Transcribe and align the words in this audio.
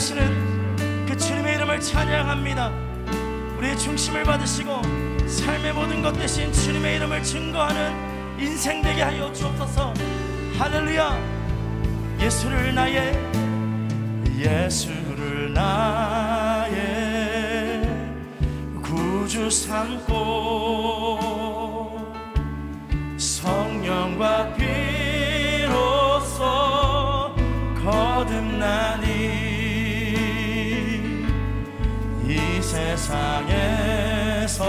하시는 0.00 1.04
그 1.04 1.14
주님의 1.14 1.56
이름을 1.56 1.78
찬양합니다. 1.78 2.72
우리의 3.58 3.78
중심을 3.78 4.22
받으시고 4.22 4.80
삶의 5.28 5.74
모든 5.74 6.00
것 6.00 6.14
대신 6.14 6.50
주님의 6.50 6.96
이름을 6.96 7.22
증거하는 7.22 8.40
인생 8.40 8.80
되게 8.80 9.02
하여 9.02 9.30
주옵소서. 9.30 9.92
할렐루야. 10.56 11.18
예수를 12.18 12.74
나의 12.74 13.12
예수를 14.38 15.52
나의 15.52 16.80
구주 18.82 19.50
삼고 19.50 20.10
성령과 23.18 24.49
세상에서 33.00 34.62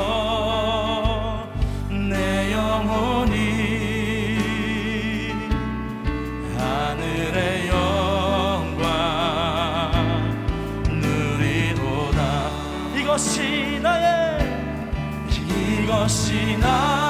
내 1.90 2.54
영혼이 2.54 3.34
하늘의 6.58 7.68
영광 7.68 8.88
누리도다. 10.88 12.20
이것이 12.98 13.80
나의 13.82 14.40
이것이 15.84 16.58
나의 16.58 17.01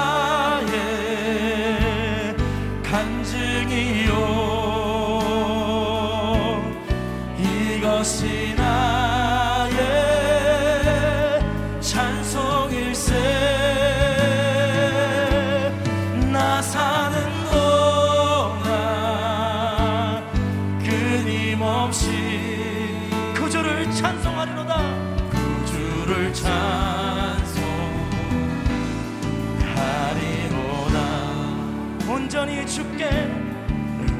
온전히 32.42 32.66
주께 32.66 33.08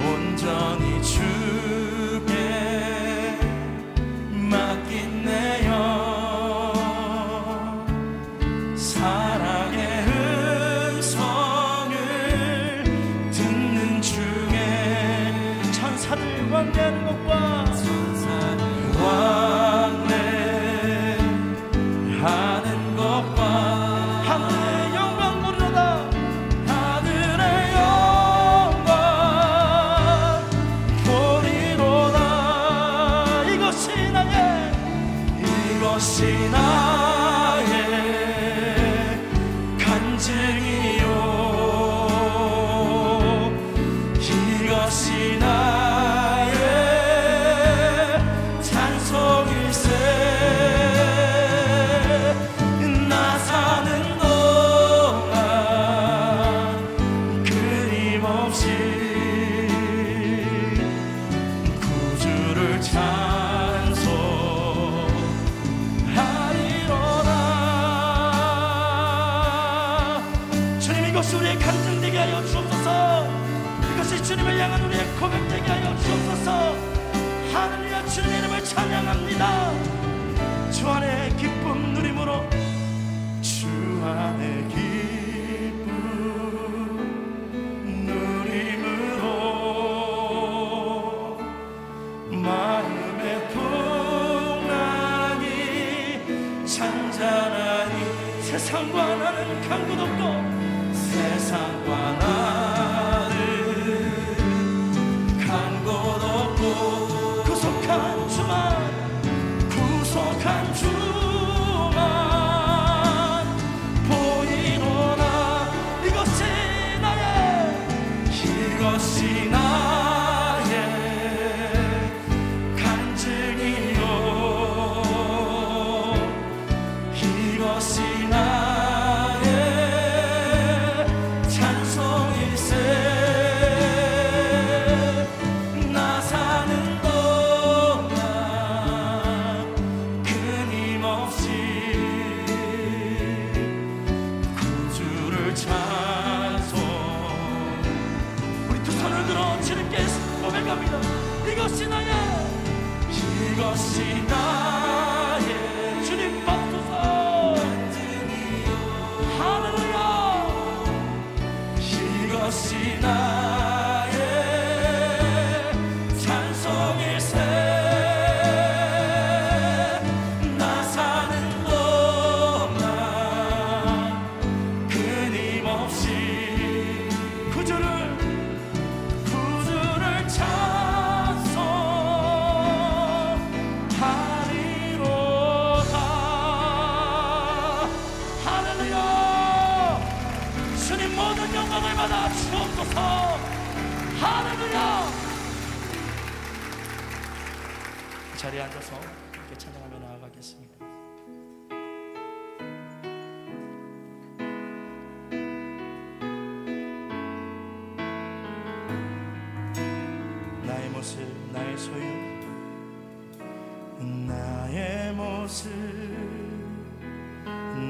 온전히 0.01 1.03
주. 1.03 2.02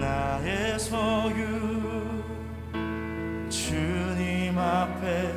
나의 0.00 0.78
소유 0.78 1.44
주님 3.50 4.58
앞에 4.58 5.34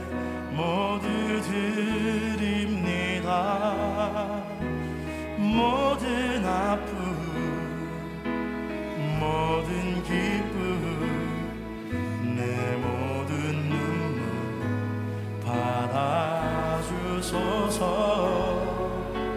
모두 0.53 1.09
드립니다. 2.37 3.25
모든 5.37 6.45
아픔 6.45 6.93
모든 9.19 10.01
기쁨 10.03 10.55
내 12.37 12.77
모든 12.77 13.69
눈물 13.69 14.23
받아주소서. 15.43 16.95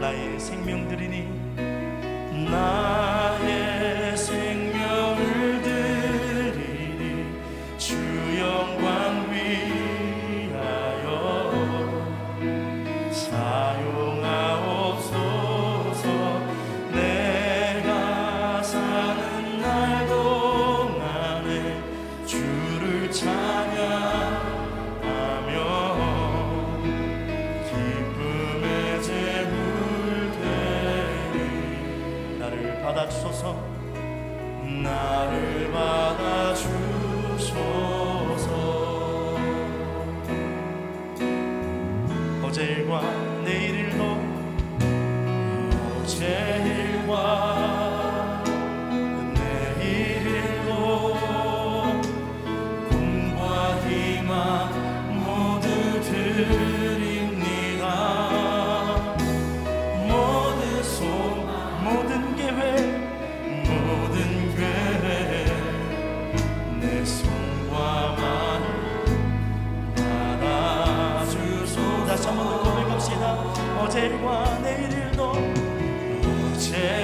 나의 0.00 0.38
생명 0.38 0.86
드리니 0.86 1.27
나 2.50 2.87
어 76.58 76.97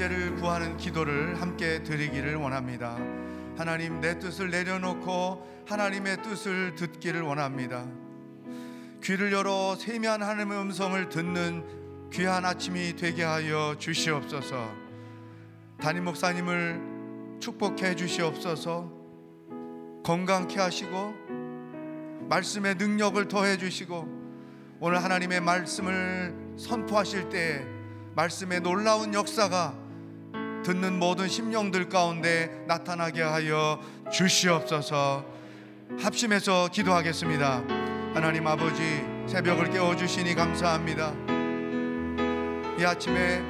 임재를 0.00 0.36
구하는 0.36 0.78
기도를 0.78 1.38
함께 1.42 1.82
드리기를 1.82 2.36
원합니다. 2.36 2.96
하나님 3.58 4.00
내 4.00 4.18
뜻을 4.18 4.50
내려놓고 4.50 5.64
하나님의 5.66 6.22
뜻을 6.22 6.74
듣기를 6.74 7.20
원합니다. 7.20 7.84
귀를 9.02 9.30
열어 9.30 9.76
세미한 9.76 10.22
하나님의 10.22 10.58
음성을 10.58 11.08
듣는 11.10 12.10
귀한 12.10 12.46
아침이 12.46 12.96
되게 12.96 13.24
하여 13.24 13.74
주시옵소서. 13.78 14.70
담임 15.78 16.04
목사님을 16.04 17.38
축복해 17.40 17.94
주시옵소서. 17.94 18.90
건강케 20.02 20.58
하시고 20.58 21.14
말씀의 22.30 22.76
능력을 22.76 23.28
더해 23.28 23.58
주시고 23.58 24.08
오늘 24.80 25.04
하나님의 25.04 25.42
말씀을 25.42 26.54
선포하실 26.56 27.28
때 27.28 27.66
말씀의 28.14 28.60
놀라운 28.60 29.12
역사가 29.12 29.79
듣는 30.64 30.98
모든 30.98 31.28
심령들 31.28 31.88
가운데 31.88 32.64
나타나게 32.66 33.22
하여 33.22 33.80
주시옵소서. 34.12 35.24
합심해서 35.98 36.68
기도하겠습니다. 36.68 37.62
하나님 38.14 38.46
아버지 38.46 39.04
새벽을 39.26 39.70
깨워 39.70 39.96
주시니 39.96 40.34
감사합니다. 40.34 41.12
이 42.78 42.84
아침에 42.84 43.42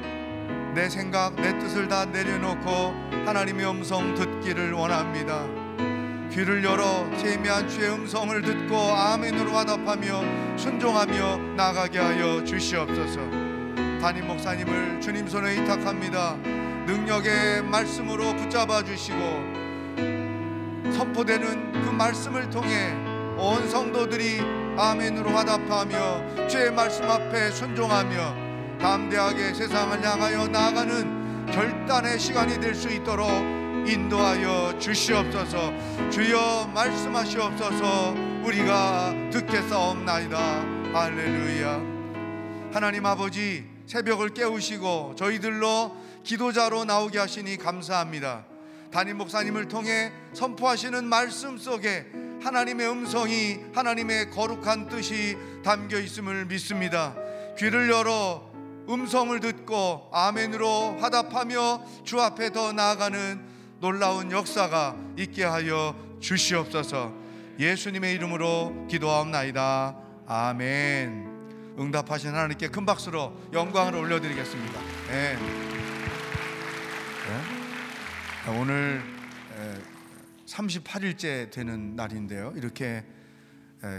내 0.73 0.87
생각, 0.89 1.35
내 1.35 1.57
뜻을 1.59 1.87
다 1.87 2.05
내려놓고 2.05 2.69
하나님의 3.25 3.69
음성 3.69 4.15
듣기를 4.15 4.73
원합니다. 4.73 5.45
귀를 6.31 6.63
열어 6.63 7.09
세미한 7.17 7.67
주의 7.67 7.89
음성을 7.89 8.41
듣고 8.41 8.75
아멘으로 8.77 9.51
화답하며 9.51 10.57
순종하며 10.57 11.37
나가게 11.57 11.99
하여 11.99 12.43
주시옵소서. 12.45 13.19
담임 13.99 14.27
목사님을 14.27 15.01
주님 15.01 15.27
손에 15.27 15.51
의탁합니다. 15.51 16.70
능력의 16.85 17.63
말씀으로 17.63 18.35
붙잡아 18.35 18.83
주시고 18.83 19.15
선포되는 20.93 21.71
그 21.71 21.89
말씀을 21.89 22.49
통해 22.49 22.93
온 23.37 23.67
성도들이 23.69 24.39
아멘으로 24.77 25.29
화답하며 25.31 26.47
주의 26.47 26.71
말씀 26.71 27.09
앞에 27.09 27.51
순종하며 27.51 28.77
담대하게 28.79 29.53
세상을 29.53 30.03
향하여 30.03 30.47
나아가는 30.47 31.45
결단의 31.51 32.19
시간이 32.19 32.59
될 32.59 32.73
수 32.75 32.89
있도록 32.89 33.27
인도하여 33.87 34.77
주시옵소서. 34.77 35.73
주여 36.11 36.69
말씀하시옵소서. 36.73 38.13
우리가 38.43 39.13
듣겠사옵나이다. 39.31 40.37
할렐루야. 40.93 41.81
하나님 42.73 43.05
아버지 43.05 43.65
새벽을 43.87 44.29
깨우시고 44.29 45.15
저희들로 45.17 45.95
기도자로 46.23 46.85
나오게 46.85 47.19
하시니 47.19 47.57
감사합니다. 47.57 48.45
담임 48.91 49.17
목사님을 49.17 49.67
통해 49.67 50.11
선포하시는 50.33 51.05
말씀 51.05 51.57
속에 51.57 52.05
하나님의 52.43 52.89
음성이 52.89 53.59
하나님의 53.73 54.31
거룩한 54.31 54.89
뜻이 54.89 55.37
담겨 55.63 55.99
있음을 55.99 56.45
믿습니다. 56.45 57.15
귀를 57.57 57.89
열어 57.89 58.51
음성을 58.89 59.39
듣고 59.39 60.09
아멘으로 60.11 60.97
화답하며 60.99 61.85
주 62.03 62.19
앞에 62.19 62.51
더 62.51 62.73
나아가는 62.73 63.39
놀라운 63.79 64.31
역사가 64.31 64.95
있게 65.17 65.43
하여 65.43 65.95
주시옵소서. 66.19 67.13
예수님의 67.59 68.13
이름으로 68.15 68.87
기도하옵나이다. 68.89 69.95
아멘. 70.27 71.75
응답하신 71.79 72.29
하나님께 72.29 72.67
큰 72.69 72.85
박수로 72.85 73.33
영광을 73.53 73.95
올려드리겠습니다. 73.95 74.79
네. 75.09 75.70
네. 77.21 78.59
오늘 78.59 78.99
38일째 80.47 81.51
되는 81.51 81.95
날인데요. 81.95 82.51
이렇게 82.55 83.05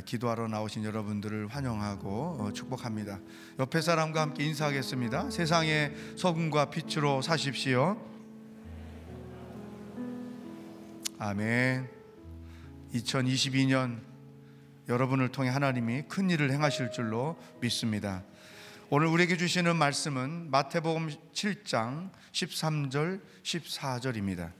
기도하러 0.04 0.48
나오신 0.48 0.82
여러분들을 0.82 1.46
환영하고 1.46 2.36
어, 2.40 2.52
축복합니다. 2.52 3.20
옆에 3.60 3.80
사람과 3.80 4.22
함께 4.22 4.44
인사하겠습니다. 4.44 5.30
세상의 5.30 5.94
소금과 6.16 6.70
빛으로 6.70 7.22
사십시오. 7.22 7.96
아멘. 11.20 11.88
2022년 12.94 14.00
여러분을 14.88 15.28
통해 15.30 15.48
하나님이 15.48 16.02
큰 16.08 16.28
일을 16.28 16.50
행하실 16.50 16.90
줄로 16.90 17.36
믿습니다. 17.60 18.24
오늘 18.94 19.06
우리에게 19.06 19.38
주시는 19.38 19.76
말씀은 19.76 20.50
마태복음 20.50 21.08
7장 21.32 22.10
13절 22.32 23.22
14절입니다. 23.42 24.52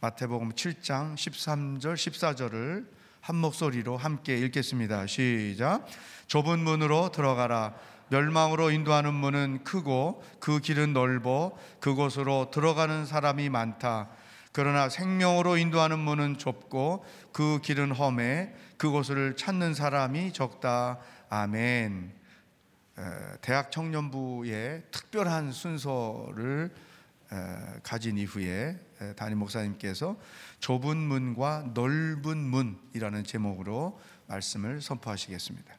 마태복음 0.00 0.52
7장 0.52 1.16
13절 1.16 1.94
14절을 1.94 2.86
한 3.20 3.34
목소리로 3.34 3.96
함께 3.96 4.38
읽겠습니다. 4.38 5.08
시작. 5.08 5.88
좁은 6.28 6.60
문으로 6.60 7.10
들어가라. 7.10 7.74
멸망으로 8.10 8.70
인도하는 8.70 9.12
문은 9.12 9.64
크고 9.64 10.22
그 10.38 10.60
길은 10.60 10.92
넓어 10.92 11.50
그곳으로 11.80 12.52
들어가는 12.52 13.06
사람이 13.06 13.48
많다. 13.48 14.08
그러나 14.52 14.88
생명으로 14.88 15.56
인도하는 15.56 15.98
문은 15.98 16.38
좁고 16.38 17.04
그 17.32 17.58
길은 17.60 17.90
험해 17.90 18.52
그곳을 18.76 19.34
찾는 19.34 19.74
사람이 19.74 20.32
적다. 20.32 21.00
아멘. 21.28 22.25
대학 23.42 23.70
청년부의 23.70 24.84
특별한 24.90 25.52
순서를 25.52 26.70
가진 27.82 28.16
이후에 28.16 28.78
담임 29.16 29.38
목사님께서 29.38 30.16
좁은 30.60 30.96
문과 30.96 31.70
넓은 31.74 32.38
문이라는 32.38 33.24
제목으로 33.24 34.00
말씀을 34.26 34.80
선포하시겠습니다. 34.80 35.75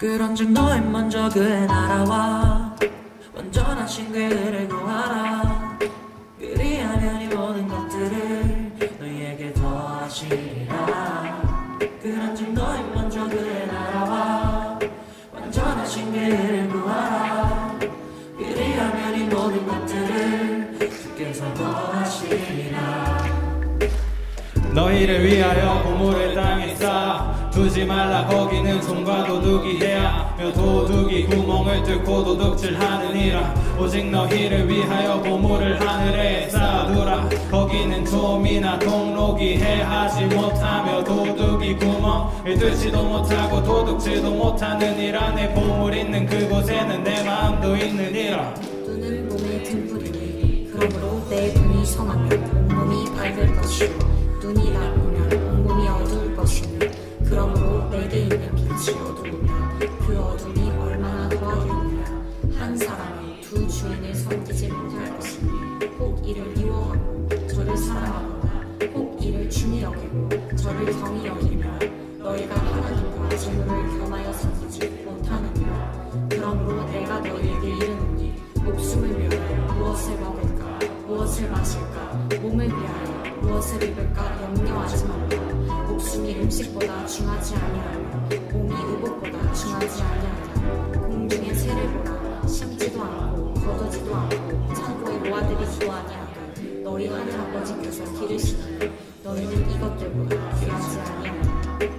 그런 0.00 0.34
즉 0.34 0.50
너희 0.52 0.80
먼저 0.80 1.28
그의 1.28 1.66
나라와. 1.66 2.74
완전하신 3.34 4.10
그를 4.10 4.66
구하라. 4.66 5.78
그리하면 6.38 7.20
이 7.20 7.26
모든 7.26 7.68
것들을 7.68 8.72
너희에게 8.98 9.52
더하시리라. 9.52 10.78
그런 12.00 12.34
즉 12.34 12.50
너희 12.54 12.82
먼저 12.94 13.28
그의 13.28 13.66
나라와. 13.66 14.78
완전하신 15.34 16.12
그를 16.12 16.66
구하라. 16.70 17.78
그리하면 18.38 19.14
이 19.18 19.24
모든 19.24 19.66
것들을 19.66 20.78
주께서 20.88 21.52
더하시리라. 21.52 23.18
너희를 24.72 25.26
위하여 25.26 25.82
보물을 25.82 26.34
땅에 26.34 26.74
쌓아 26.76 27.09
두지 27.60 27.84
말라. 27.84 28.26
거기는 28.26 28.80
손과 28.80 29.26
도둑이 29.26 29.80
해야 29.82 30.34
며 30.38 30.50
도둑이 30.50 31.26
구멍을 31.26 31.82
뚫고 31.82 32.24
도둑질하느니라. 32.24 33.54
오직 33.78 34.06
너희를 34.06 34.66
위하여 34.66 35.20
보물을 35.20 35.78
하늘에 35.78 36.48
쌓아두라. 36.48 37.28
거기는 37.50 38.02
좀이나 38.06 38.78
동록이 38.78 39.58
해하지 39.58 40.24
못하며 40.34 41.04
도둑이 41.04 41.76
구멍을 41.76 42.58
뚫지도 42.58 43.04
못하고 43.04 43.62
도둑질도 43.62 44.30
못하느니라. 44.30 45.34
내 45.34 45.52
보물 45.52 45.94
있는 45.94 46.24
그곳에는 46.24 47.04
내 47.04 47.22
마음도 47.22 47.76
있느니라. 47.76 48.54
눈은 48.86 49.28
몸의 49.28 49.64
등불이니 49.64 50.70
그러므로 50.72 51.28
내 51.28 51.52
눈이 51.52 51.84
성하면 51.84 52.68
온몸이 52.70 53.04
밝을 53.14 53.54
것이요 53.56 54.19
주인을 64.52 65.20
섬기지 65.20 66.40
못 66.40 66.59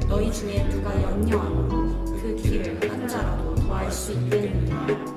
너희 0.08 0.32
중에 0.32 0.68
누가 0.70 0.94
연려하며 1.02 1.70
그 2.06 2.36
길을 2.36 2.90
한 2.90 3.08
자라도 3.08 3.56
더할 3.56 3.92
수 3.92 4.12
있겠느냐 4.12 5.11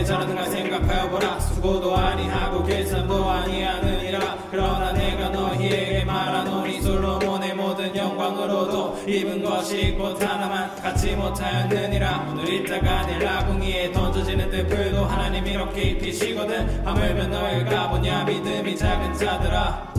드레베카파가 0.00 0.04
어떻게 0.04 0.04
자라는가 0.04 0.44
생각하여 0.46 1.10
보라. 1.10 1.40
수고도 1.40 1.96
아니하고 1.96 2.64
계산도 2.64 3.30
아니하느니라. 3.30 4.38
그러나 4.50 4.92
내가 4.92 5.28
너희에게 5.28 6.04
말하노니 6.04 6.80
솔로몬의 6.80 7.54
모든 7.54 7.94
영광으로도 7.94 9.04
입은 9.06 9.42
것이 9.42 9.94
곧 9.98 10.20
하나만 10.22 10.74
갖지 10.76 11.14
못하였느니라. 11.14 12.28
오늘 12.30 12.52
이따가 12.52 13.06
내일 13.06 13.20
라궁이에 13.20 13.92
던져지는 13.92 14.50
뜰풀도 14.50 15.04
하나님 15.04 15.46
이렇게 15.46 15.82
입히시거든. 15.82 16.86
하물며 16.86 17.26
너희가 17.26 17.90
보냐 17.90 18.24
믿음이 18.24 18.76
작은 18.76 19.14
자들아. 19.14 19.92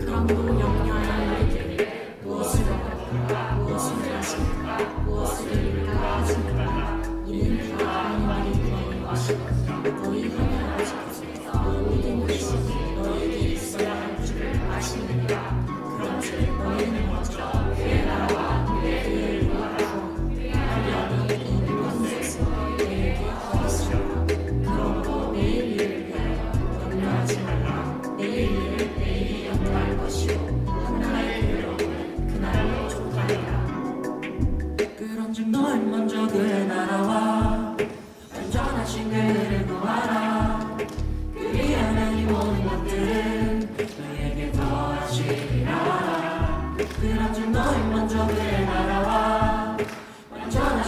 그러므로 0.00 0.60
염려 0.60 1.07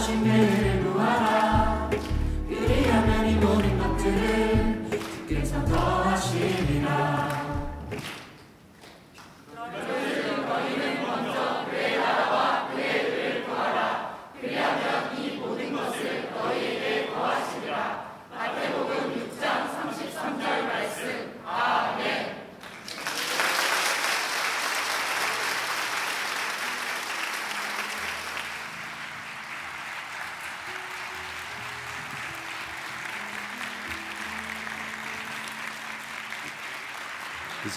하신 0.01 0.23
그를 0.23 0.83
구하라. 0.83 1.91
그리하면 2.49 3.29
이 3.29 3.35
모든 3.35 3.77
것들을 3.77 4.89
주께서 4.99 5.63
더하시리라 5.65 7.30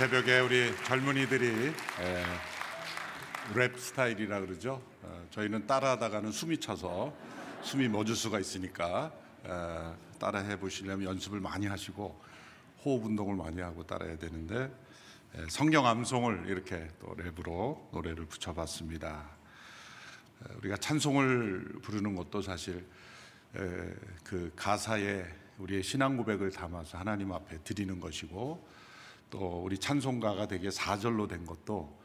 새벽에 0.04 0.40
우리 0.40 0.76
젊은이들이 0.84 1.46
에, 1.46 2.25
랩 3.54 3.78
스타일이라 3.78 4.40
그러죠. 4.40 4.82
어, 5.00 5.26
저희는 5.30 5.66
따라하다가는 5.66 6.30
숨이 6.30 6.61
차서 6.61 7.16
숨이 7.62 7.88
멎을 7.88 8.14
수가 8.14 8.38
있으니까 8.38 9.11
에, 9.46 10.18
따라해 10.18 10.58
보시려면 10.58 11.08
연습을 11.08 11.40
많이 11.40 11.66
하시고 11.66 12.23
호흡 12.84 13.06
운동을 13.06 13.34
많이 13.34 13.62
하고 13.62 13.82
따라해야 13.87 14.18
되는데 14.18 14.70
에, 15.37 15.46
성경 15.49 15.87
암송을 15.87 16.49
이렇게 16.49 16.87
또 17.00 17.16
랩으로 17.16 17.90
노래를 17.92 18.26
붙여봤습니다. 18.26 19.25
에, 20.42 20.54
우리가 20.58 20.76
찬송을 20.76 21.78
부르는 21.80 22.14
것도 22.14 22.42
사실 22.42 22.87
에, 23.57 23.94
그 24.22 24.52
가사에 24.55 25.24
우리의 25.57 25.83
신앙 25.83 26.18
고백을 26.18 26.50
담아서 26.50 26.98
하나님 26.98 27.33
앞에 27.33 27.57
드리는 27.64 27.98
것이고 27.98 28.84
또 29.35 29.64
우리 29.64 29.77
찬송가가 29.77 30.47
되게 30.47 30.70
사절로 30.70 31.27
된 31.27 31.44
것도 31.44 32.01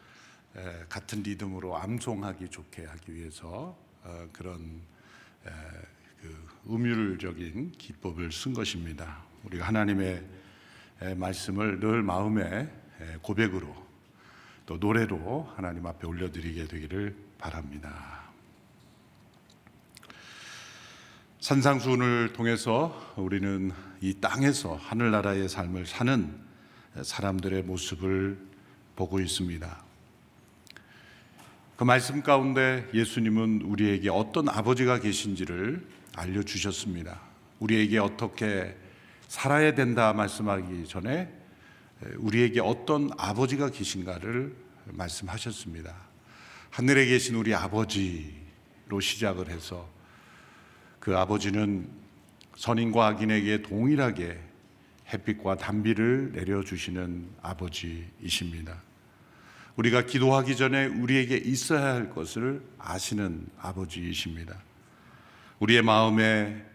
에, 0.56 0.86
같은 0.90 1.22
리듬으로 1.22 1.78
암송하기 1.78 2.50
좋게 2.50 2.86
하기 2.86 3.14
위해서 3.14 3.78
어, 4.04 4.28
그런 4.34 4.82
에, 5.46 5.52
그 6.20 6.48
음율적인 6.68 7.74
기법을 7.74 8.32
쓴 8.32 8.56
것입니다. 8.56 9.20
우리가 9.44 9.68
하나님의 9.68 10.26
에, 11.04 11.14
말씀을 11.14 11.80
늘 11.80 12.02
마음의 12.02 12.46
에, 13.00 13.18
고백으로 13.22 13.76
또 14.66 14.78
노래로 14.78 15.54
하나님 15.56 15.86
앞에 15.86 16.08
올려드리게 16.08 16.68
되기를 16.68 17.16
바랍니다. 17.38 18.24
산상수훈을 21.42 22.34
통해서 22.34 23.14
우리는 23.16 23.72
이 24.02 24.16
땅에서 24.16 24.78
하늘나라의 24.78 25.48
삶을 25.48 25.86
사는 25.86 26.49
사람들의 27.02 27.64
모습을 27.64 28.40
보고 28.96 29.20
있습니다. 29.20 29.84
그 31.78 31.84
말씀 31.86 32.22
가운데 32.22 32.86
예수님은 32.94 33.62
우리에게 33.62 34.10
어떤 34.10 34.50
아버지가 34.50 35.00
계신지를 35.00 35.88
알려주셨습니다. 36.16 37.22
우리에게 37.60 38.00
어떻게 38.00 38.76
살아야 39.28 39.74
된다 39.74 40.12
말씀하기 40.12 40.88
전에 40.88 41.32
우리에게 42.18 42.60
어떤 42.60 43.12
아버지가 43.18 43.70
계신가를 43.70 44.54
말씀하셨습니다. 44.86 45.96
하늘에 46.72 47.06
계신 47.06 47.36
우리 47.36 47.54
아버지로 47.54 49.00
시작을 49.00 49.50
해서 49.50 49.88
그 51.00 51.18
아버지는 51.18 51.90
선인과 52.58 53.08
악인에게 53.08 53.62
동일하게 53.62 54.49
햇빛과 55.12 55.58
단비를 55.58 56.32
내려주시는 56.34 57.30
아버지이십니다. 57.42 58.82
우리가 59.76 60.06
기도하기 60.06 60.56
전에 60.56 60.86
우리에게 60.88 61.38
있어야 61.38 61.94
할 61.94 62.10
것을 62.10 62.62
아시는 62.78 63.48
아버지이십니다. 63.60 64.58
우리의 65.60 65.82
마음에 65.82 66.66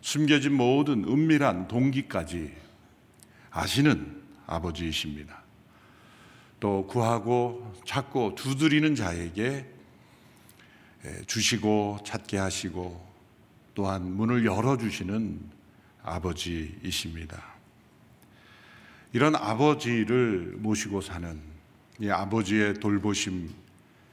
숨겨진 0.00 0.54
모든 0.54 1.04
은밀한 1.04 1.68
동기까지 1.68 2.52
아시는 3.50 4.22
아버지이십니다. 4.46 5.42
또 6.60 6.86
구하고 6.86 7.74
찾고 7.86 8.34
두드리는 8.34 8.94
자에게 8.94 9.66
주시고 11.26 11.98
찾게 12.04 12.38
하시고 12.38 13.06
또한 13.74 14.10
문을 14.16 14.44
열어주시는 14.44 15.38
아버지이십니다. 16.02 17.57
이런 19.12 19.34
아버지를 19.34 20.56
모시고 20.58 21.00
사는 21.00 21.40
이 22.00 22.10
아버지의 22.10 22.74
돌보심 22.74 23.50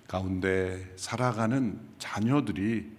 가운데 0.07 0.93
살아가는 0.95 1.79
자녀들이 1.99 2.89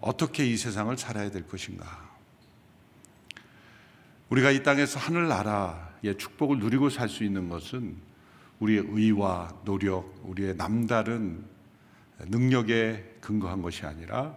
어떻게 0.00 0.46
이 0.46 0.56
세상을 0.56 0.96
살아야 0.98 1.30
될 1.30 1.46
것인가? 1.46 2.06
우리가 4.30 4.50
이 4.50 4.62
땅에서 4.62 4.98
하늘나라의 4.98 6.18
축복을 6.18 6.58
누리고 6.58 6.90
살 6.90 7.08
수 7.08 7.22
있는 7.22 7.48
것은 7.48 7.96
우리의 8.58 8.84
의와 8.88 9.54
노력, 9.64 10.14
우리의 10.24 10.56
남다른 10.56 11.44
능력에 12.18 13.18
근거한 13.20 13.62
것이 13.62 13.84
아니라 13.84 14.34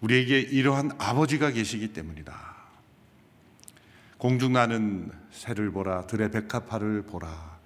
우리에게 0.00 0.40
이러한 0.40 0.92
아버지가 0.98 1.50
계시기 1.52 1.92
때문이다. 1.92 2.49
공중 4.20 4.52
나는 4.52 5.10
새를 5.30 5.70
보라, 5.70 6.06
들의 6.06 6.30
백합화를 6.30 7.04
보라. 7.04 7.58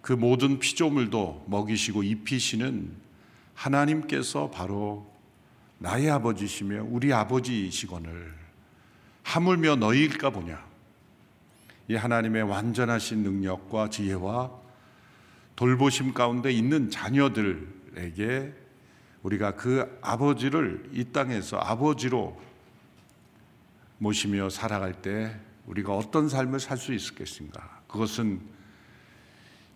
그 0.00 0.12
모든 0.12 0.60
피조물도 0.60 1.46
먹이시고 1.48 2.04
입히시는 2.04 2.92
하나님께서 3.54 4.48
바로 4.48 5.12
나의 5.78 6.08
아버지시며 6.08 6.84
우리 6.88 7.12
아버지이시거늘 7.12 8.32
하물며 9.24 9.74
너희일까 9.74 10.30
보냐. 10.30 10.64
이 11.88 11.96
하나님의 11.96 12.44
완전하신 12.44 13.24
능력과 13.24 13.90
지혜와 13.90 14.52
돌보심 15.56 16.14
가운데 16.14 16.52
있는 16.52 16.90
자녀들에게 16.90 18.54
우리가 19.24 19.56
그 19.56 19.98
아버지를 20.00 20.90
이 20.92 21.06
땅에서 21.06 21.58
아버지로 21.58 22.40
모시며 23.98 24.48
살아갈 24.48 24.92
때 25.02 25.36
우리가 25.66 25.94
어떤 25.96 26.28
삶을 26.28 26.60
살 26.60 26.76
수 26.78 26.92
있겠습니까? 26.92 27.82
그것은 27.86 28.40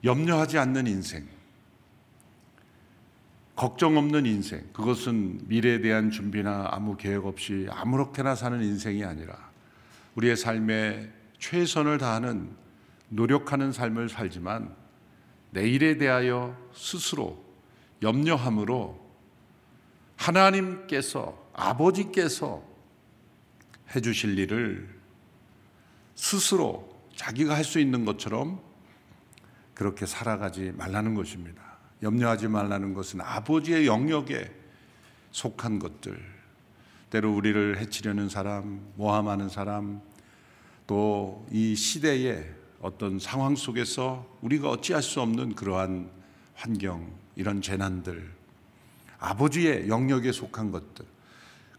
염려하지 0.04 0.58
않는 0.58 0.86
인생, 0.86 1.26
걱정 3.54 3.96
없는 3.96 4.26
인생, 4.26 4.62
그것은 4.72 5.40
미래에 5.48 5.80
대한 5.80 6.10
준비나 6.10 6.68
아무 6.70 6.96
계획 6.96 7.24
없이 7.24 7.66
아무렇게나 7.70 8.34
사는 8.34 8.62
인생이 8.62 9.04
아니라 9.04 9.50
우리의 10.14 10.36
삶에 10.36 11.10
최선을 11.38 11.98
다하는 11.98 12.50
노력하는 13.08 13.72
삶을 13.72 14.08
살지만 14.08 14.74
내일에 15.50 15.96
대하여 15.96 16.56
스스로 16.74 17.42
염려함으로 18.02 19.06
하나님께서 20.16 21.50
아버지께서 21.54 22.62
해주실 23.94 24.38
일을 24.38 24.95
스스로 26.16 26.92
자기가 27.14 27.54
할 27.54 27.64
수 27.64 27.78
있는 27.78 28.04
것처럼 28.04 28.60
그렇게 29.74 30.06
살아가지 30.06 30.72
말라는 30.76 31.14
것입니다. 31.14 31.62
염려하지 32.02 32.48
말라는 32.48 32.94
것은 32.94 33.20
아버지의 33.20 33.86
영역에 33.86 34.50
속한 35.32 35.78
것들, 35.78 36.18
때로 37.10 37.34
우리를 37.34 37.78
해치려는 37.78 38.28
사람, 38.28 38.80
모함하는 38.96 39.48
사람, 39.48 40.00
또 40.86 41.46
이 41.50 41.74
시대의 41.74 42.54
어떤 42.80 43.18
상황 43.18 43.56
속에서 43.56 44.26
우리가 44.42 44.70
어찌할 44.70 45.02
수 45.02 45.20
없는 45.20 45.54
그러한 45.54 46.10
환경, 46.54 47.12
이런 47.34 47.60
재난들, 47.60 48.30
아버지의 49.18 49.88
영역에 49.88 50.32
속한 50.32 50.70
것들, 50.70 51.04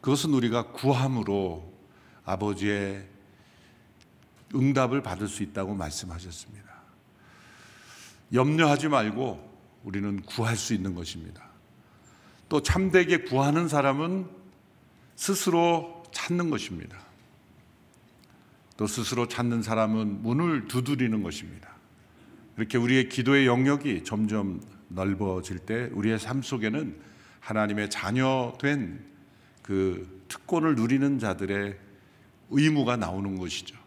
그것은 0.01 0.33
우리가 0.33 0.71
구함으로 0.71 1.71
아버지의 2.25 3.07
응답을 4.53 5.01
받을 5.01 5.27
수 5.27 5.43
있다고 5.43 5.75
말씀하셨습니다. 5.75 6.67
염려하지 8.33 8.89
말고 8.89 9.47
우리는 9.83 10.21
구할 10.21 10.55
수 10.55 10.73
있는 10.73 10.95
것입니다. 10.95 11.47
또 12.49 12.61
참되게 12.61 13.23
구하는 13.23 13.67
사람은 13.67 14.27
스스로 15.15 16.03
찾는 16.11 16.49
것입니다. 16.49 16.97
또 18.77 18.85
스스로 18.85 19.27
찾는 19.27 19.63
사람은 19.63 20.21
문을 20.21 20.67
두드리는 20.67 21.23
것입니다. 21.23 21.75
이렇게 22.57 22.77
우리의 22.77 23.09
기도의 23.09 23.47
영역이 23.47 24.03
점점 24.03 24.61
넓어질 24.89 25.59
때 25.59 25.89
우리의 25.93 26.19
삶 26.19 26.41
속에는 26.41 26.99
하나님의 27.39 27.89
자녀된 27.89 29.05
그 29.61 30.23
특권을 30.27 30.75
누리는 30.75 31.19
자들의 31.19 31.77
의무가 32.49 32.97
나오는 32.97 33.37
것이죠. 33.37 33.86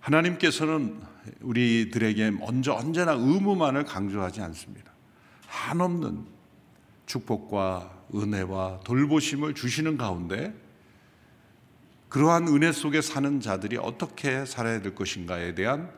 하나님께서는 0.00 1.00
우리들에게 1.40 2.30
먼저 2.32 2.72
언제나 2.72 3.12
의무만을 3.12 3.84
강조하지 3.84 4.40
않습니다. 4.42 4.92
한없는 5.46 6.24
축복과 7.06 8.04
은혜와 8.14 8.80
돌보심을 8.84 9.54
주시는 9.54 9.96
가운데 9.96 10.54
그러한 12.08 12.48
은혜 12.48 12.72
속에 12.72 13.02
사는 13.02 13.40
자들이 13.40 13.76
어떻게 13.76 14.46
살아야 14.46 14.80
될 14.80 14.94
것인가에 14.94 15.54
대한 15.54 15.90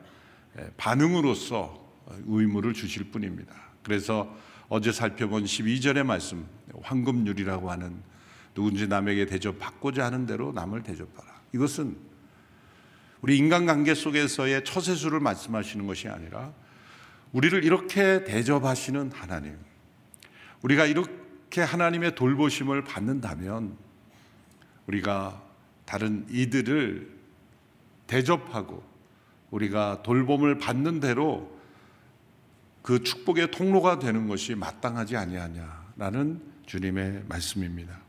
반응으로서 0.77 1.89
의무를 2.27 2.75
주실 2.75 3.11
뿐입니다. 3.11 3.55
그래서 3.85 4.35
어제 4.69 4.91
살펴본 4.93 5.45
12절의 5.45 6.05
말씀 6.05 6.47
황금률이라고 6.83 7.71
하는 7.71 8.03
누군지 8.55 8.89
남에게 8.89 9.27
대접받고자 9.27 10.05
하는 10.05 10.27
대로 10.27 10.53
남을 10.53 10.83
대접하라. 10.83 11.41
이것은 11.55 11.97
우리 13.23 13.37
인간관계 13.37 13.95
속에서의 13.95 14.65
처세수를 14.65 15.21
말씀하시는 15.21 15.87
것이 15.87 16.09
아니라 16.09 16.53
우리를 17.33 17.65
이렇게 17.65 18.25
대접하시는 18.25 19.13
하나님, 19.13 19.57
우리가 20.63 20.87
이렇게 20.87 21.61
하나님의 21.61 22.15
돌보심을 22.15 22.85
받는다면 22.85 23.77
우리가 24.87 25.43
다른 25.85 26.27
이들을 26.31 27.21
대접하고 28.07 28.83
우리가 29.51 30.03
돌봄을 30.03 30.59
받는 30.59 31.01
대로 31.01 31.59
그 32.83 33.03
축복의 33.03 33.51
통로가 33.51 33.99
되는 33.99 34.27
것이 34.29 34.55
마땅하지 34.55 35.17
아니하냐라는 35.17 36.41
주님의 36.67 37.25
말씀입니다. 37.29 38.01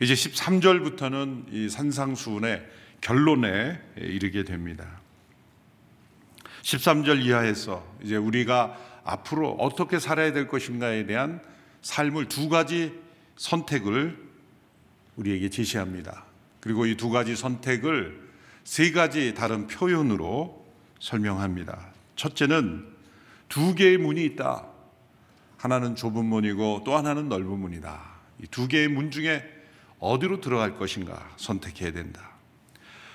이제 0.00 0.14
13절부터는 0.14 1.52
이 1.52 1.68
산상수훈의 1.68 2.66
결론에 3.04 3.78
이르게 3.96 4.44
됩니다. 4.44 4.86
13절 6.62 7.22
이하에서 7.22 7.86
이제 8.02 8.16
우리가 8.16 8.78
앞으로 9.04 9.52
어떻게 9.60 9.98
살아야 9.98 10.32
될 10.32 10.48
것인가에 10.48 11.04
대한 11.04 11.42
삶을 11.82 12.28
두 12.28 12.48
가지 12.48 12.98
선택을 13.36 14.18
우리에게 15.16 15.50
제시합니다. 15.50 16.24
그리고 16.60 16.86
이 16.86 16.96
두 16.96 17.10
가지 17.10 17.36
선택을 17.36 18.24
세 18.64 18.90
가지 18.90 19.34
다른 19.34 19.66
표현으로 19.66 20.66
설명합니다. 20.98 21.92
첫째는 22.16 22.86
두 23.50 23.74
개의 23.74 23.98
문이 23.98 24.24
있다. 24.24 24.64
하나는 25.58 25.94
좁은 25.94 26.24
문이고 26.24 26.84
또 26.86 26.96
하나는 26.96 27.28
넓은 27.28 27.58
문이다. 27.58 28.02
이 28.42 28.46
두 28.46 28.66
개의 28.66 28.88
문 28.88 29.10
중에 29.10 29.44
어디로 29.98 30.40
들어갈 30.40 30.78
것인가 30.78 31.30
선택해야 31.36 31.92
된다. 31.92 32.33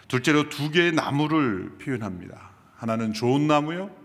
둘째로 0.09 0.49
두 0.49 0.71
개의 0.71 0.91
나무를 0.91 1.77
표현합니다. 1.77 2.49
하나는 2.75 3.13
좋은 3.13 3.47
나무요, 3.47 3.95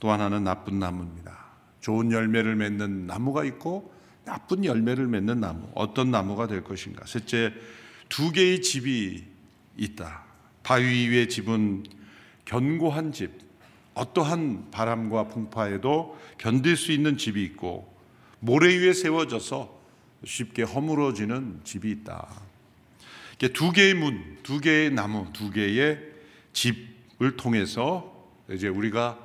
또 0.00 0.10
하나는 0.10 0.42
나쁜 0.42 0.78
나무입니다. 0.78 1.44
좋은 1.80 2.10
열매를 2.10 2.56
맺는 2.56 3.06
나무가 3.06 3.44
있고 3.44 3.94
나쁜 4.24 4.64
열매를 4.64 5.06
맺는 5.06 5.40
나무. 5.40 5.68
어떤 5.74 6.10
나무가 6.10 6.46
될 6.46 6.64
것인가? 6.64 7.04
셋째, 7.06 7.52
두 8.08 8.32
개의 8.32 8.62
집이 8.62 9.22
있다. 9.76 10.24
바위 10.62 11.08
위의 11.08 11.28
집은 11.28 11.84
견고한 12.46 13.12
집, 13.12 13.32
어떠한 13.92 14.70
바람과 14.70 15.28
풍파에도 15.28 16.18
견딜 16.38 16.76
수 16.76 16.90
있는 16.90 17.18
집이 17.18 17.44
있고 17.44 17.94
모래 18.40 18.74
위에 18.78 18.94
세워져서 18.94 19.78
쉽게 20.24 20.62
허물어지는 20.62 21.60
집이 21.64 21.90
있다. 21.90 22.43
두 23.52 23.72
개의 23.72 23.94
문, 23.94 24.38
두 24.42 24.60
개의 24.60 24.90
나무, 24.90 25.26
두 25.32 25.50
개의 25.50 25.98
집을 26.52 27.36
통해서 27.36 28.32
이제 28.50 28.68
우리가 28.68 29.18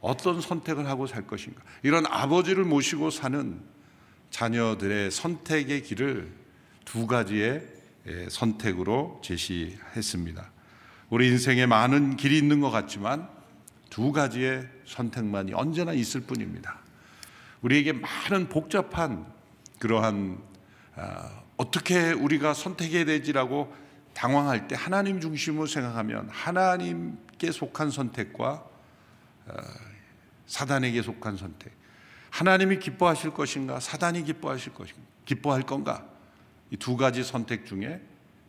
어떤 0.00 0.40
선택을 0.40 0.86
하고 0.86 1.06
살 1.06 1.26
것인가. 1.26 1.62
이런 1.82 2.06
아버지를 2.06 2.64
모시고 2.64 3.10
사는 3.10 3.60
자녀들의 4.30 5.10
선택의 5.10 5.82
길을 5.82 6.32
두 6.84 7.06
가지의 7.06 7.66
선택으로 8.28 9.20
제시했습니다. 9.24 10.52
우리 11.10 11.28
인생에 11.28 11.66
많은 11.66 12.16
길이 12.16 12.38
있는 12.38 12.60
것 12.60 12.70
같지만 12.70 13.28
두 13.90 14.12
가지의 14.12 14.68
선택만이 14.84 15.54
언제나 15.54 15.92
있을 15.92 16.20
뿐입니다. 16.20 16.80
우리에게 17.62 17.92
많은 17.92 18.48
복잡한 18.48 19.26
그러한 19.78 20.38
어떻게 21.56 22.12
우리가 22.12 22.54
선택해야 22.54 23.04
되지라고 23.04 23.74
당황할 24.14 24.68
때 24.68 24.76
하나님 24.78 25.20
중심으로 25.20 25.66
생각하면 25.66 26.28
하나님께 26.30 27.52
속한 27.52 27.90
선택과 27.90 28.64
사단에게 30.46 31.02
속한 31.02 31.36
선택. 31.36 31.72
하나님이 32.30 32.78
기뻐하실 32.78 33.30
것인가, 33.30 33.80
사단이 33.80 34.24
기뻐하실 34.24 34.74
것인가, 34.74 35.00
기뻐할 35.24 35.62
건가? 35.62 36.06
이 36.70 36.76
두 36.76 36.96
가지 36.96 37.22
선택 37.22 37.66
중에 37.66 38.00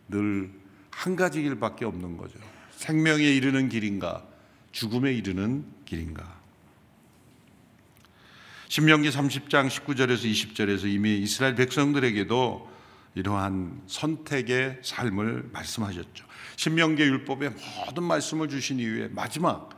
늘 0.10 0.68
한 0.98 1.16
가지 1.16 1.44
길밖에 1.44 1.86
없는 1.86 2.18
거죠. 2.18 2.40
생명에 2.72 3.24
이르는 3.24 3.70
길인가, 3.70 4.26
죽음에 4.72 5.14
이르는 5.14 5.64
길인가. 5.86 6.42
신명기 8.68 9.10
30장 9.10 9.68
19절에서 9.68 10.26
20절에서 10.26 10.92
이미 10.92 11.20
이스라엘 11.20 11.54
백성들에게도 11.54 12.77
이러한 13.18 13.82
선택의 13.88 14.78
삶을 14.84 15.50
말씀하셨죠. 15.52 16.26
신명기 16.56 17.02
율법의 17.02 17.50
모든 17.86 18.04
말씀을 18.04 18.48
주신 18.48 18.80
이후에 18.80 19.08
마지막 19.08 19.70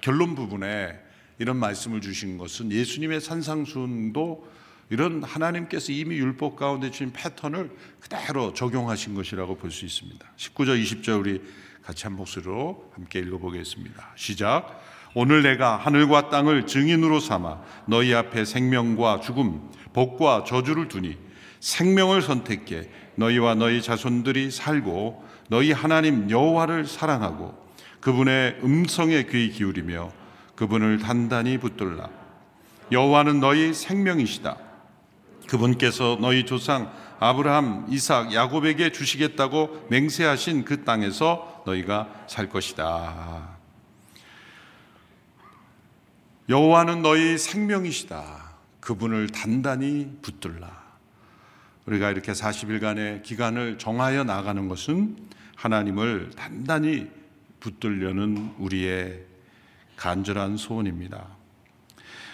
결론 0.00 0.34
부분에 0.34 0.98
이런 1.38 1.58
말씀을 1.58 2.00
주신 2.00 2.38
것은 2.38 2.72
예수님의 2.72 3.20
산상순도 3.20 4.56
이런 4.88 5.22
하나님께서 5.22 5.92
이미 5.92 6.16
율법 6.16 6.56
가운데 6.56 6.90
주신 6.90 7.12
패턴을 7.12 7.70
그대로 8.00 8.54
적용하신 8.54 9.14
것이라고 9.14 9.56
볼 9.56 9.70
수 9.70 9.84
있습니다. 9.84 10.26
19절 10.36 10.82
20절 10.82 11.20
우리 11.20 11.42
같이 11.82 12.04
한 12.04 12.16
목소리로 12.16 12.90
함께 12.94 13.18
읽어보겠습니다. 13.18 14.12
시작. 14.16 14.82
오늘 15.14 15.42
내가 15.42 15.76
하늘과 15.76 16.30
땅을 16.30 16.66
증인으로 16.66 17.20
삼아 17.20 17.62
너희 17.86 18.14
앞에 18.14 18.46
생명과 18.46 19.20
죽음, 19.20 19.70
복과 19.92 20.44
저주를 20.44 20.88
두니 20.88 21.25
생명을 21.66 22.22
선택해 22.22 22.88
너희와 23.16 23.56
너희 23.56 23.82
자손들이 23.82 24.52
살고 24.52 25.24
너희 25.48 25.72
하나님 25.72 26.30
여호와를 26.30 26.86
사랑하고 26.86 27.58
그분의 28.00 28.60
음성에 28.62 29.24
귀 29.24 29.50
기울이며 29.50 30.12
그분을 30.54 30.98
단단히 30.98 31.58
붙들라. 31.58 32.08
여호와는 32.92 33.40
너희 33.40 33.74
생명이시다. 33.74 34.56
그분께서 35.48 36.18
너희 36.20 36.46
조상 36.46 36.92
아브라함, 37.18 37.86
이삭, 37.90 38.32
야곱에게 38.32 38.92
주시겠다고 38.92 39.88
맹세하신 39.90 40.64
그 40.64 40.84
땅에서 40.84 41.64
너희가 41.66 42.26
살 42.28 42.48
것이다. 42.48 43.56
여호와는 46.48 47.02
너희 47.02 47.36
생명이시다. 47.36 48.54
그분을 48.78 49.30
단단히 49.30 50.16
붙들라. 50.22 50.85
우리가 51.86 52.10
이렇게 52.10 52.32
40일간의 52.32 53.22
기간을 53.22 53.78
정하여 53.78 54.24
나가는 54.24 54.68
것은 54.68 55.16
하나님을 55.54 56.30
단단히 56.36 57.08
붙들려는 57.60 58.54
우리의 58.58 59.24
간절한 59.96 60.56
소원입니다. 60.56 61.26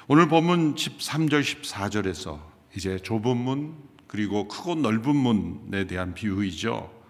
오늘 0.09 0.29
본문 0.29 0.75
13절 0.75 1.43
14절에서 1.43 2.41
이제 2.77 2.99
좁은 2.99 3.37
문 3.37 3.75
그리고 4.07 4.49
크고 4.49 4.75
넓은 4.75 5.15
문에 5.15 5.87
대한 5.87 6.15
비유이죠. 6.15 7.03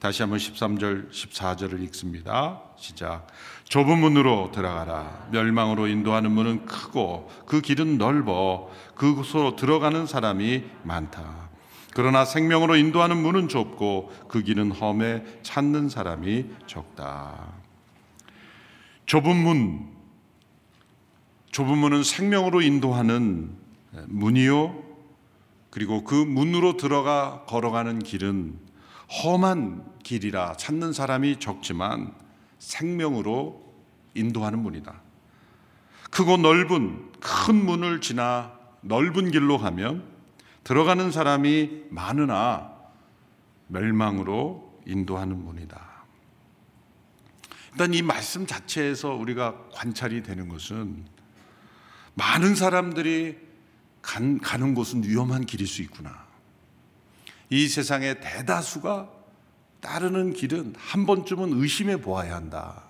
다시 0.00 0.22
한번 0.22 0.38
13절 0.38 1.10
14절을 1.10 1.82
읽습니다. 1.84 2.60
시작. 2.76 3.26
좁은 3.64 3.98
문으로 3.98 4.50
들어가라. 4.52 5.28
멸망으로 5.30 5.86
인도하는 5.86 6.30
문은 6.30 6.66
크고 6.66 7.30
그 7.46 7.62
길은 7.62 7.96
넓어 7.96 8.70
그곳으로 8.96 9.56
들어가는 9.56 10.06
사람이 10.06 10.64
많다. 10.82 11.43
그러나 11.94 12.24
생명으로 12.24 12.76
인도하는 12.76 13.16
문은 13.16 13.48
좁고 13.48 14.12
그 14.28 14.42
길은 14.42 14.72
험해 14.72 15.22
찾는 15.42 15.88
사람이 15.88 16.46
적다. 16.66 17.54
좁은 19.06 19.36
문, 19.36 19.88
좁은 21.52 21.78
문은 21.78 22.02
생명으로 22.02 22.62
인도하는 22.62 23.56
문이요. 24.06 24.82
그리고 25.70 26.02
그 26.02 26.14
문으로 26.14 26.76
들어가 26.76 27.44
걸어가는 27.46 28.00
길은 28.00 28.58
험한 29.22 29.84
길이라 30.02 30.54
찾는 30.56 30.92
사람이 30.92 31.38
적지만 31.38 32.12
생명으로 32.58 33.72
인도하는 34.14 34.58
문이다. 34.58 35.00
크고 36.10 36.38
넓은 36.38 37.12
큰 37.20 37.54
문을 37.54 38.00
지나 38.00 38.52
넓은 38.80 39.30
길로 39.30 39.58
가면 39.58 40.13
들어가는 40.64 41.12
사람이 41.12 41.84
많으나 41.90 42.72
멸망으로 43.68 44.80
인도하는 44.86 45.36
문이다. 45.44 45.94
일단 47.72 47.92
이 47.92 48.02
말씀 48.02 48.46
자체에서 48.46 49.10
우리가 49.14 49.68
관찰이 49.72 50.22
되는 50.22 50.48
것은 50.48 51.04
많은 52.14 52.54
사람들이 52.54 53.38
간, 54.00 54.38
가는 54.38 54.74
곳은 54.74 55.04
위험한 55.04 55.46
길일 55.46 55.66
수 55.66 55.82
있구나. 55.82 56.24
이 57.50 57.68
세상의 57.68 58.20
대다수가 58.20 59.10
따르는 59.80 60.32
길은 60.32 60.74
한 60.78 61.04
번쯤은 61.04 61.60
의심해 61.60 62.00
보아야 62.00 62.36
한다. 62.36 62.84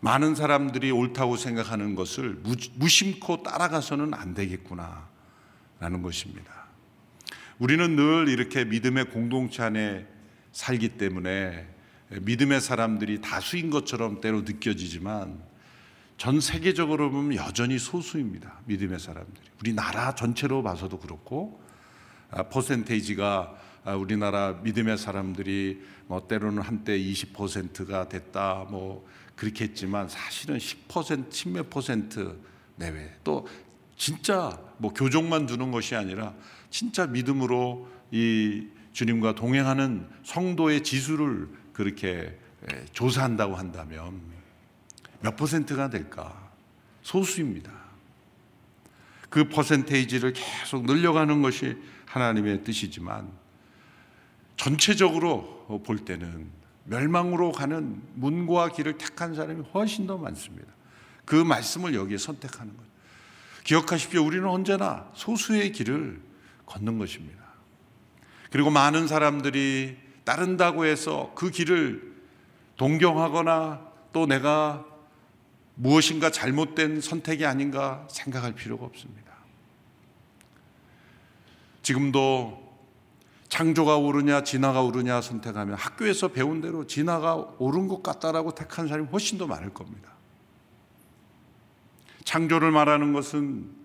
많은 0.00 0.34
사람들이 0.34 0.90
옳다고 0.90 1.36
생각하는 1.36 1.94
것을 1.94 2.42
무심코 2.76 3.42
따라가서는 3.42 4.14
안 4.14 4.34
되겠구나. 4.34 5.08
라는 5.80 6.02
것입니다. 6.02 6.53
우리는 7.58 7.94
늘 7.94 8.28
이렇게 8.28 8.64
믿음의 8.64 9.10
공동체 9.10 9.62
안에 9.62 10.06
살기 10.52 10.90
때문에 10.90 11.68
믿음의 12.22 12.60
사람들이 12.60 13.20
다수인 13.20 13.70
것처럼 13.70 14.20
때로 14.20 14.42
느껴지지만 14.42 15.40
전 16.16 16.40
세계적으로 16.40 17.10
보면 17.10 17.36
여전히 17.36 17.78
소수입니다. 17.78 18.60
믿음의 18.66 18.98
사람들이. 18.98 19.46
우리나라 19.60 20.14
전체로 20.14 20.62
봐서도 20.62 20.98
그렇고 20.98 21.60
아, 22.30 22.44
퍼센테이지가 22.44 23.56
아, 23.84 23.94
우리나라 23.94 24.58
믿음의 24.62 24.98
사람들이 24.98 25.82
뭐 26.06 26.26
때로는 26.26 26.62
한때 26.62 26.98
20%가 26.98 28.08
됐다 28.08 28.66
뭐 28.68 29.06
그렇게 29.36 29.64
했지만 29.64 30.08
사실은 30.08 30.58
10% 30.58 31.30
10몇 31.30 31.70
퍼센트 31.70 32.36
내외 32.76 33.12
또 33.22 33.46
진짜 33.96 34.58
뭐 34.78 34.92
교종만 34.92 35.46
두는 35.46 35.70
것이 35.70 35.94
아니라 35.94 36.34
진짜 36.74 37.06
믿음으로 37.06 37.88
이 38.10 38.66
주님과 38.90 39.36
동행하는 39.36 40.08
성도의 40.24 40.82
지수를 40.82 41.48
그렇게 41.72 42.36
조사한다고 42.92 43.54
한다면 43.54 44.20
몇 45.20 45.36
퍼센트가 45.36 45.88
될까? 45.88 46.50
소수입니다. 47.02 47.70
그 49.30 49.48
퍼센테이지를 49.48 50.32
계속 50.32 50.84
늘려가는 50.86 51.42
것이 51.42 51.76
하나님의 52.06 52.64
뜻이지만 52.64 53.30
전체적으로 54.56 55.82
볼 55.86 55.98
때는 55.98 56.48
멸망으로 56.86 57.52
가는 57.52 58.02
문과 58.14 58.68
길을 58.70 58.98
택한 58.98 59.36
사람이 59.36 59.62
훨씬 59.72 60.08
더 60.08 60.18
많습니다. 60.18 60.72
그 61.24 61.36
말씀을 61.36 61.94
여기에 61.94 62.18
선택하는 62.18 62.76
거죠. 62.76 62.88
기억하십시오. 63.62 64.26
우리는 64.26 64.48
언제나 64.48 65.08
소수의 65.14 65.70
길을 65.70 66.23
걷는 66.66 66.98
것입니다. 66.98 67.42
그리고 68.50 68.70
많은 68.70 69.08
사람들이 69.08 69.96
따른다고 70.24 70.84
해서 70.84 71.32
그 71.34 71.50
길을 71.50 72.14
동경하거나 72.76 73.92
또 74.12 74.26
내가 74.26 74.84
무엇인가 75.74 76.30
잘못된 76.30 77.00
선택이 77.00 77.44
아닌가 77.44 78.06
생각할 78.10 78.54
필요가 78.54 78.86
없습니다. 78.86 79.32
지금도 81.82 82.64
창조가 83.48 83.98
오르냐 83.98 84.42
진화가 84.42 84.82
오르냐 84.82 85.20
선택하면 85.20 85.76
학교에서 85.76 86.28
배운 86.28 86.60
대로 86.60 86.86
진화가 86.86 87.56
옳은 87.58 87.88
것 87.88 88.02
같다라고 88.02 88.54
택한 88.54 88.88
사람이 88.88 89.08
훨씬 89.10 89.38
더 89.38 89.46
많을 89.46 89.72
겁니다. 89.72 90.10
창조를 92.24 92.70
말하는 92.70 93.12
것은 93.12 93.83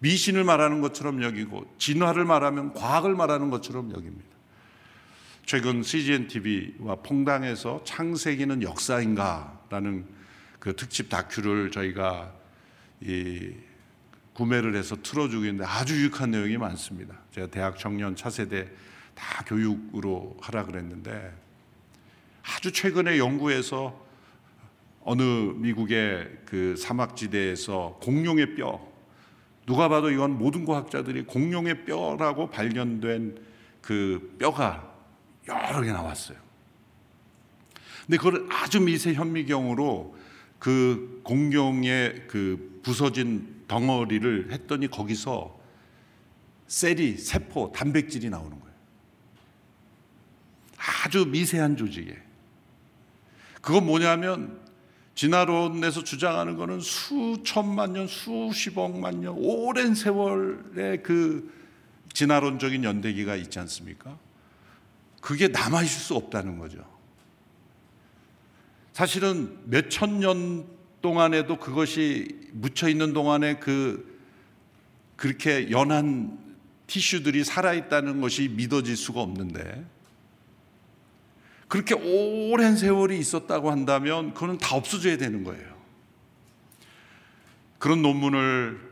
미신을 0.00 0.44
말하는 0.44 0.80
것처럼 0.80 1.22
여기고 1.22 1.74
진화를 1.78 2.24
말하면 2.24 2.74
과학을 2.74 3.14
말하는 3.14 3.50
것처럼 3.50 3.92
여깁니다. 3.92 4.36
최근 5.46 5.82
CGN 5.82 6.26
TV와 6.26 6.96
퐁당에서 6.96 7.82
창세기는 7.84 8.62
역사인가라는 8.62 10.06
그 10.58 10.74
특집 10.74 11.08
다큐를 11.08 11.70
저희가 11.70 12.34
이 13.00 13.52
구매를 14.34 14.74
해서 14.74 14.96
틀어주고 15.02 15.44
있는데 15.44 15.64
아주 15.64 15.94
유익한 15.94 16.32
내용이 16.32 16.58
많습니다. 16.58 17.14
제가 17.30 17.46
대학 17.46 17.78
청년 17.78 18.16
차세대 18.16 18.68
다 19.14 19.44
교육으로 19.46 20.36
하라 20.42 20.64
그랬는데 20.64 21.32
아주 22.42 22.72
최근에 22.72 23.18
연구에서 23.18 24.04
어느 25.02 25.22
미국의 25.22 26.38
그 26.44 26.74
사막지대에서 26.76 27.98
공룡의 28.02 28.56
뼈 28.56 28.95
누가 29.66 29.88
봐도 29.88 30.10
이건 30.10 30.38
모든 30.38 30.64
과학자들이 30.64 31.24
공룡의 31.24 31.84
뼈라고 31.84 32.50
발견된 32.50 33.38
그 33.82 34.36
뼈가 34.38 34.94
여러 35.48 35.82
개 35.82 35.90
나왔어요. 35.92 36.38
근데 38.06 38.16
그걸 38.16 38.46
아주 38.50 38.80
미세 38.80 39.12
현미경으로 39.12 40.16
그 40.60 41.20
공룡의 41.24 42.26
그 42.28 42.80
부서진 42.82 43.64
덩어리를 43.66 44.52
했더니 44.52 44.88
거기서 44.88 45.58
셀이 46.68 47.16
세포 47.18 47.72
단백질이 47.72 48.30
나오는 48.30 48.50
거예요. 48.50 48.74
아주 50.76 51.26
미세한 51.26 51.76
조직에. 51.76 52.16
그건 53.60 53.86
뭐냐면 53.86 54.60
진화론에서 55.16 56.04
주장하는 56.04 56.56
것은 56.56 56.80
수천만 56.80 57.94
년, 57.94 58.06
수십억만 58.06 59.22
년, 59.22 59.34
오랜 59.38 59.94
세월의 59.94 61.02
그 61.02 61.52
진화론적인 62.12 62.84
연대기가 62.84 63.34
있지 63.36 63.58
않습니까? 63.58 64.18
그게 65.20 65.48
남아있을 65.48 65.88
수 66.00 66.14
없다는 66.14 66.58
거죠. 66.58 66.84
사실은 68.92 69.58
몇 69.64 69.88
천 69.88 70.20
년 70.20 70.66
동안에도 71.02 71.58
그것이 71.58 72.50
묻혀 72.52 72.88
있는 72.88 73.12
동안에 73.12 73.56
그 73.56 74.18
그렇게 75.16 75.70
연한 75.70 76.38
티슈들이 76.86 77.42
살아있다는 77.44 78.20
것이 78.20 78.48
믿어질 78.48 78.96
수가 78.96 79.20
없는데 79.20 79.84
그렇게 81.68 81.94
오랜 81.94 82.76
세월이 82.76 83.18
있었다고 83.18 83.70
한다면 83.70 84.34
그거는 84.34 84.58
다 84.58 84.76
없어져야 84.76 85.16
되는 85.16 85.42
거예요. 85.44 85.76
그런 87.78 88.02
논문을 88.02 88.86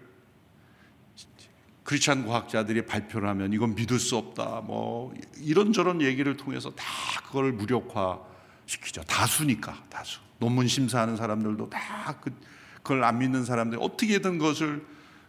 크리스찬 1.84 2.26
과학자들이 2.26 2.86
발표를 2.86 3.28
하면 3.28 3.52
이건 3.52 3.74
믿을 3.74 3.98
수 3.98 4.16
없다. 4.16 4.62
뭐 4.62 5.14
이런저런 5.38 6.00
얘기를 6.00 6.36
통해서 6.36 6.70
다 6.70 6.84
그걸 7.26 7.52
무력화 7.52 8.20
시키죠. 8.66 9.02
다수니까 9.02 9.84
다수. 9.90 10.20
논문 10.38 10.66
심사하는 10.66 11.16
사람들도 11.16 11.70
다 11.70 12.18
그, 12.20 12.34
그걸 12.76 13.04
안 13.04 13.18
믿는 13.18 13.44
사람들이 13.44 13.80
어떻게든 13.82 14.38
그것을 14.38 14.84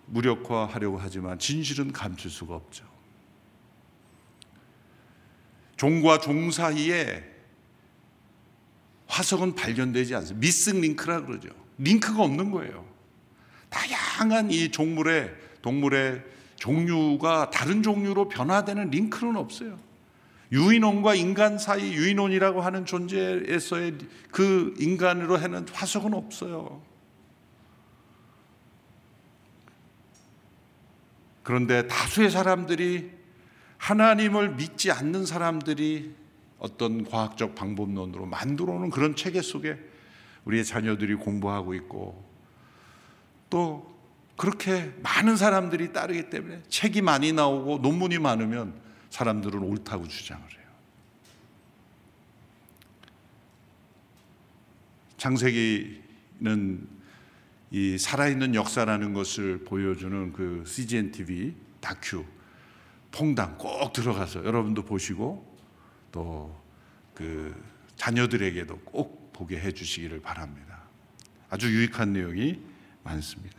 무력화하려고 0.08 0.98
하지만 0.98 1.38
진실은 1.40 1.92
감출 1.92 2.32
수가 2.32 2.56
없죠. 2.56 2.86
종과 5.76 6.20
종 6.20 6.52
사이에 6.52 7.35
화석은 9.16 9.56
발견되지 9.56 10.14
않습니다. 10.16 10.40
미싱 10.42 10.82
링크라 10.82 11.22
그러죠. 11.22 11.48
링크가 11.78 12.22
없는 12.22 12.52
거예요. 12.52 12.86
다양한 13.70 14.52
이 14.52 14.70
종물의 14.72 15.34
동물의 15.62 16.22
종류가 16.58 17.50
다른 17.50 17.82
종류로 17.82 18.28
변화되는 18.28 18.90
링크는 18.90 19.38
없어요. 19.38 19.80
유인원과 20.52 21.16
인간 21.16 21.58
사이 21.58 21.94
유인원이라고 21.94 22.62
하는 22.62 22.86
존재에서의 22.86 23.98
그 24.32 24.74
인간으로 24.80 25.38
하는 25.38 25.66
화석은 25.70 26.14
없어요. 26.14 26.82
그런데 31.42 31.88
다수의 31.88 32.32
사람들이 32.32 33.12
하나님을 33.78 34.56
믿지 34.56 34.92
않는 34.92 35.26
사람들이 35.26 36.25
어떤 36.60 37.04
과학적 37.04 37.56
방법론으로 37.56 38.26
만들어 38.26 38.74
놓은 38.74 38.90
그런 38.90 39.16
체계 39.16 39.42
속에 39.42 39.78
우리의 40.46 40.64
자녀들이 40.64 41.16
공부하고 41.16 41.74
있고 41.74 42.24
또 43.50 43.94
그렇게 44.38 44.94
많은 45.02 45.38
사람들이 45.38 45.94
따르기 45.94 46.30
때문에 46.30 46.62
책이 46.70 47.02
많이 47.02 47.32
나오고 47.32 47.80
논문이 47.80 48.20
많으면 48.20 48.74
사람들은 49.10 49.60
옳다고 49.60 50.08
주장을 50.08 50.44
해요. 50.44 50.66
창세기는 55.18 56.88
이 57.72 57.98
살아있는 57.98 58.56
역사라는 58.56 59.14
것을 59.14 59.64
보여주는 59.64 60.34
그 60.34 60.64
CGN 60.68 61.12
TV 61.12 61.56
다큐 61.80 62.26
퐁당 63.12 63.58
꼭 63.58 63.94
들어가서 63.94 64.46
여러분도 64.46 64.84
보시고 64.84 65.55
또 66.16 66.66
그 67.16 67.56
자녀들에게도 67.96 68.78
꼭 68.80 69.34
보게 69.34 69.60
해 69.60 69.72
주시기를 69.72 70.22
바랍니다. 70.22 70.84
아주 71.50 71.74
유익한 71.74 72.14
내용이 72.14 72.60
많습니다. 73.04 73.56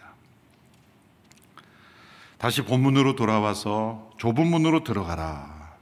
다시 2.38 2.62
본문으로 2.62 3.16
돌아와서 3.16 4.10
좁은 4.18 4.46
문으로 4.46 4.84
들어가라. 4.84 5.74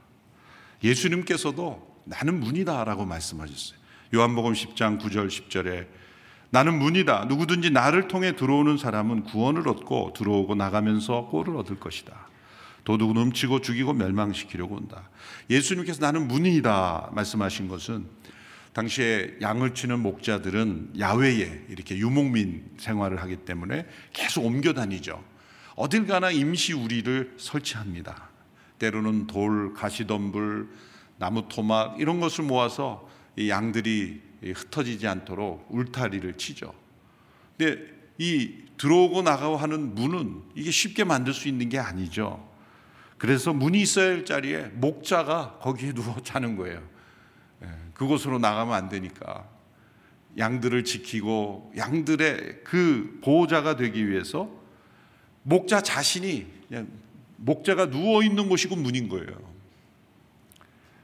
예수님께서도 0.83 1.95
나는 2.05 2.39
문이다라고 2.39 3.05
말씀하셨어요. 3.05 3.77
요한복음 4.13 4.53
10장 4.53 5.01
9절 5.01 5.27
10절에 5.27 5.87
나는 6.51 6.79
문이다. 6.79 7.25
누구든지 7.25 7.71
나를 7.71 8.07
통해 8.07 8.35
들어오는 8.35 8.77
사람은 8.77 9.23
구원을 9.23 9.67
얻고 9.67 10.13
들어오고 10.15 10.55
나가면서 10.55 11.25
꼴을 11.25 11.57
얻을 11.57 11.79
것이다. 11.79 12.29
도둑은 12.85 13.17
훔치고 13.17 13.61
죽이고 13.61 13.93
멸망시키려고 13.93 14.75
온다. 14.75 15.09
예수님께서 15.49 15.99
나는 15.99 16.27
문이다 16.27 17.09
말씀하신 17.13 17.67
것은 17.67 18.05
당시에 18.73 19.37
양을 19.41 19.73
치는 19.73 19.99
목자들은 19.99 20.93
야외에 20.99 21.65
이렇게 21.69 21.97
유목민 21.97 22.71
생활을 22.77 23.21
하기 23.21 23.37
때문에 23.37 23.85
계속 24.13 24.45
옮겨 24.45 24.73
다니죠. 24.73 25.23
어딜 25.75 26.05
가나 26.05 26.31
임시 26.31 26.73
우리를 26.73 27.35
설치합니다. 27.37 28.29
때로는 28.77 29.27
돌, 29.27 29.73
가시덤불, 29.73 30.69
나무 31.17 31.47
토막 31.47 31.99
이런 31.99 32.19
것을 32.19 32.43
모아서 32.43 33.09
이 33.37 33.49
양들이 33.49 34.21
흩어지지 34.43 35.07
않도록 35.07 35.67
울타리를 35.69 36.33
치죠. 36.37 36.73
근데 37.57 37.81
이 38.17 38.51
들어오고 38.77 39.21
나가고 39.21 39.57
하는 39.57 39.95
문은 39.95 40.41
이게 40.53 40.69
쉽게 40.69 41.03
만들 41.03 41.33
수 41.33 41.47
있는 41.47 41.69
게 41.69 41.79
아니죠. 41.79 42.54
그래서 43.17 43.53
문이 43.53 43.81
있어야 43.81 44.11
할 44.11 44.25
자리에 44.25 44.67
목자가 44.73 45.59
거기에 45.61 45.93
누워 45.93 46.15
자는 46.23 46.55
거예요. 46.57 46.81
예, 47.63 47.67
그곳으로 47.93 48.39
나가면 48.39 48.73
안 48.73 48.89
되니까 48.89 49.47
양들을 50.37 50.83
지키고 50.83 51.71
양들의 51.77 52.63
그 52.63 53.19
보호자가 53.23 53.77
되기 53.77 54.09
위해서 54.09 54.49
목자 55.43 55.81
자신이 55.81 56.47
목자가 57.37 57.89
누워 57.89 58.23
있는 58.23 58.49
곳이고 58.49 58.75
문인 58.75 59.07
거예요. 59.07 59.55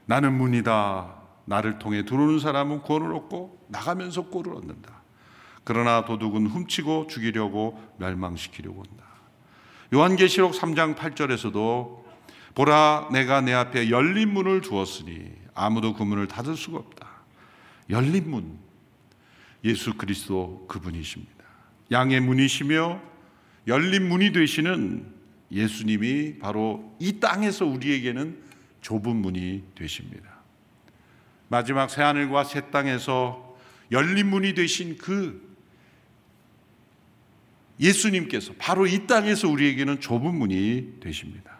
나는 0.04 0.34
문이다. 0.34 1.22
나를 1.44 1.78
통해 1.78 2.04
들어오는 2.04 2.38
사람은 2.38 2.82
구원을 2.82 3.14
얻고 3.14 3.66
나가면서 3.68 4.26
꼴을 4.26 4.54
얻는다. 4.54 5.02
그러나 5.64 6.04
도둑은 6.04 6.46
훔치고 6.46 7.06
죽이려고 7.06 7.80
멸망시키려고 7.98 8.82
한다. 8.82 9.04
요한계시록 9.94 10.52
3장 10.52 10.96
8절에서도 10.96 12.01
보라 12.54 13.08
내가 13.12 13.40
내 13.40 13.52
앞에 13.52 13.90
열린 13.90 14.32
문을 14.32 14.60
두었으니 14.60 15.30
아무도 15.54 15.94
그 15.94 16.02
문을 16.02 16.28
닫을 16.28 16.56
수가 16.56 16.78
없다. 16.78 17.08
열린 17.90 18.30
문 18.30 18.58
예수 19.64 19.94
그리스도 19.94 20.66
그분이십니다. 20.68 21.32
양의 21.90 22.20
문이시며 22.20 23.00
열린 23.66 24.08
문이 24.08 24.32
되시는 24.32 25.12
예수님이 25.50 26.38
바로 26.38 26.96
이 26.98 27.20
땅에서 27.20 27.66
우리에게는 27.66 28.42
좁은 28.80 29.16
문이 29.16 29.62
되십니다. 29.74 30.30
마지막 31.48 31.90
새 31.90 32.02
하늘과 32.02 32.44
새 32.44 32.70
땅에서 32.70 33.56
열린 33.92 34.28
문이 34.28 34.54
되신 34.54 34.96
그 34.96 35.52
예수님께서 37.78 38.54
바로 38.58 38.86
이 38.86 39.06
땅에서 39.06 39.48
우리에게는 39.48 40.00
좁은 40.00 40.34
문이 40.34 41.00
되십니다. 41.00 41.51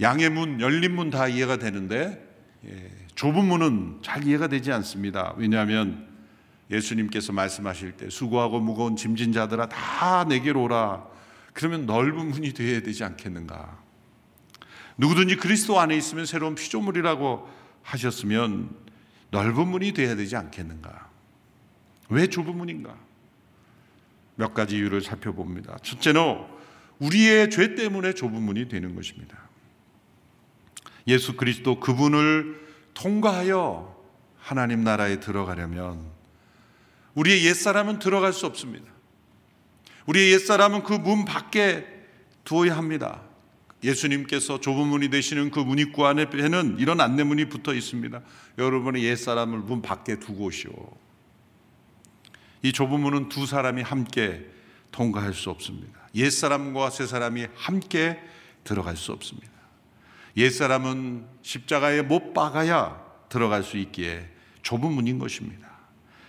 양의 0.00 0.30
문, 0.30 0.60
열린 0.60 0.94
문 0.94 1.10
다 1.10 1.28
이해가 1.28 1.56
되는데 1.58 2.28
예, 2.64 2.90
좁은 3.14 3.44
문은 3.44 3.98
잘 4.02 4.26
이해가 4.26 4.48
되지 4.48 4.72
않습니다. 4.72 5.34
왜냐하면 5.36 6.08
예수님께서 6.70 7.32
말씀하실 7.32 7.92
때 7.92 8.08
수고하고 8.08 8.60
무거운 8.60 8.96
짐진 8.96 9.32
자들아 9.32 9.68
다 9.68 10.24
내게로 10.24 10.62
오라. 10.62 11.06
그러면 11.52 11.86
넓은 11.86 12.28
문이 12.28 12.52
되어야 12.54 12.80
되지 12.80 13.04
않겠는가? 13.04 13.78
누구든지 14.96 15.36
그리스도 15.36 15.78
안에 15.80 15.96
있으면 15.96 16.24
새로운 16.24 16.54
피조물이라고 16.54 17.48
하셨으면 17.82 18.70
넓은 19.30 19.68
문이 19.68 19.92
되어야 19.92 20.16
되지 20.16 20.36
않겠는가? 20.36 21.10
왜 22.08 22.26
좁은 22.26 22.56
문인가? 22.56 22.96
몇 24.36 24.54
가지 24.54 24.76
이유를 24.76 25.02
살펴봅니다. 25.02 25.78
첫째는 25.82 26.44
우리의 27.00 27.50
죄 27.50 27.74
때문에 27.74 28.14
좁은 28.14 28.40
문이 28.40 28.68
되는 28.68 28.94
것입니다. 28.94 29.36
예수 31.06 31.36
그리스도 31.36 31.80
그분을 31.80 32.60
통과하여 32.94 33.96
하나님 34.38 34.84
나라에 34.84 35.20
들어가려면 35.20 36.04
우리의 37.14 37.44
옛사람은 37.46 37.98
들어갈 37.98 38.32
수 38.32 38.46
없습니다. 38.46 38.86
우리의 40.06 40.32
옛사람은 40.32 40.82
그 40.82 40.98
문 40.98 41.24
밖에 41.24 41.86
두어야 42.44 42.76
합니다. 42.76 43.22
예수님께서 43.84 44.60
좁은 44.60 44.86
문이 44.86 45.10
되시는 45.10 45.50
그 45.50 45.58
문입구 45.60 46.06
안에는 46.06 46.76
이런 46.78 47.00
안내문이 47.00 47.48
붙어 47.48 47.74
있습니다. 47.74 48.20
여러분의 48.58 49.02
옛사람을 49.04 49.58
문 49.58 49.82
밖에 49.82 50.18
두고 50.18 50.44
오시오. 50.44 50.72
이 52.62 52.72
좁은 52.72 53.00
문은 53.00 53.28
두 53.28 53.46
사람이 53.46 53.82
함께 53.82 54.46
통과할 54.92 55.34
수 55.34 55.50
없습니다. 55.50 55.98
옛사람과 56.14 56.90
새사람이 56.90 57.46
함께 57.54 58.20
들어갈 58.62 58.96
수 58.96 59.12
없습니다. 59.12 59.51
옛사람은 60.36 61.26
십자가에 61.42 62.02
못 62.02 62.32
박아야 62.32 63.02
들어갈 63.28 63.62
수 63.62 63.76
있기에 63.76 64.28
좁은 64.62 64.90
문인 64.90 65.18
것입니다. 65.18 65.68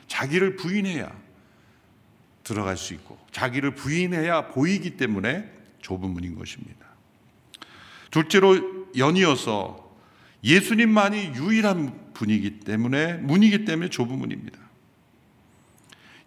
자기를 0.08 0.56
부인해야 0.56 1.12
들어갈 2.44 2.78
수 2.78 2.94
있고 2.94 3.18
자기를 3.32 3.76
부인해야 3.76 4.48
보이기 4.50 4.98
때문에 4.98 5.50
좁은 5.82 6.10
문인 6.10 6.36
것입니다. 6.36 6.86
둘째로 8.12 8.89
연이어서 8.98 9.92
예수님만이 10.44 11.34
유일한 11.36 12.12
분이기 12.13 12.60
때문에 12.60 13.13
문이기 13.16 13.66
때문에 13.66 13.89
좁은 13.89 14.18
문입니다. 14.18 14.60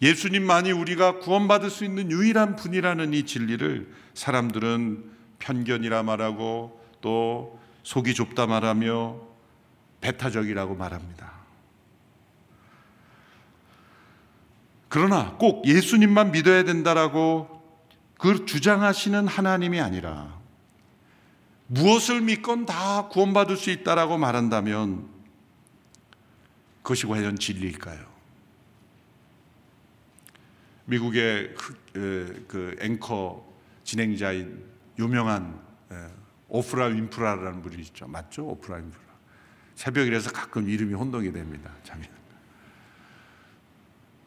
예수님만이 0.02 0.72
우리가 0.72 1.20
구원받을 1.20 1.70
수 1.70 1.84
있는 1.84 2.10
유일한 2.10 2.56
분이라는 2.56 3.14
이 3.14 3.24
진리를 3.24 3.92
사람들은 4.14 5.10
편견이라 5.38 6.02
말하고 6.02 6.80
또 7.00 7.58
속이 7.86 8.14
좁다 8.14 8.48
말하며 8.48 9.20
배타적이라고 10.00 10.74
말합니다. 10.74 11.32
그러나 14.88 15.36
꼭 15.36 15.64
예수님만 15.68 16.32
믿어야 16.32 16.64
된다라고 16.64 17.62
그 18.18 18.44
주장하시는 18.44 19.28
하나님이 19.28 19.80
아니라 19.80 20.36
무엇을 21.68 22.22
믿건 22.22 22.66
다 22.66 23.06
구원받을 23.06 23.56
수 23.56 23.70
있다라고 23.70 24.18
말한다면 24.18 25.08
그것이 26.82 27.06
과연 27.06 27.38
진리일까요? 27.38 28.04
미국의 30.86 31.54
그, 31.54 32.44
그 32.48 32.76
앵커 32.80 33.46
진행자인 33.84 34.64
유명한 34.98 35.64
오프라 36.48 36.86
윈프라라는 36.86 37.62
분이 37.62 37.76
있죠. 37.82 38.06
맞죠? 38.06 38.46
오프라 38.46 38.76
윈프라. 38.76 39.02
새벽이라서 39.74 40.32
가끔 40.32 40.68
이름이 40.68 40.94
혼동이 40.94 41.32
됩니다. 41.32 41.70
잠이. 41.82 42.04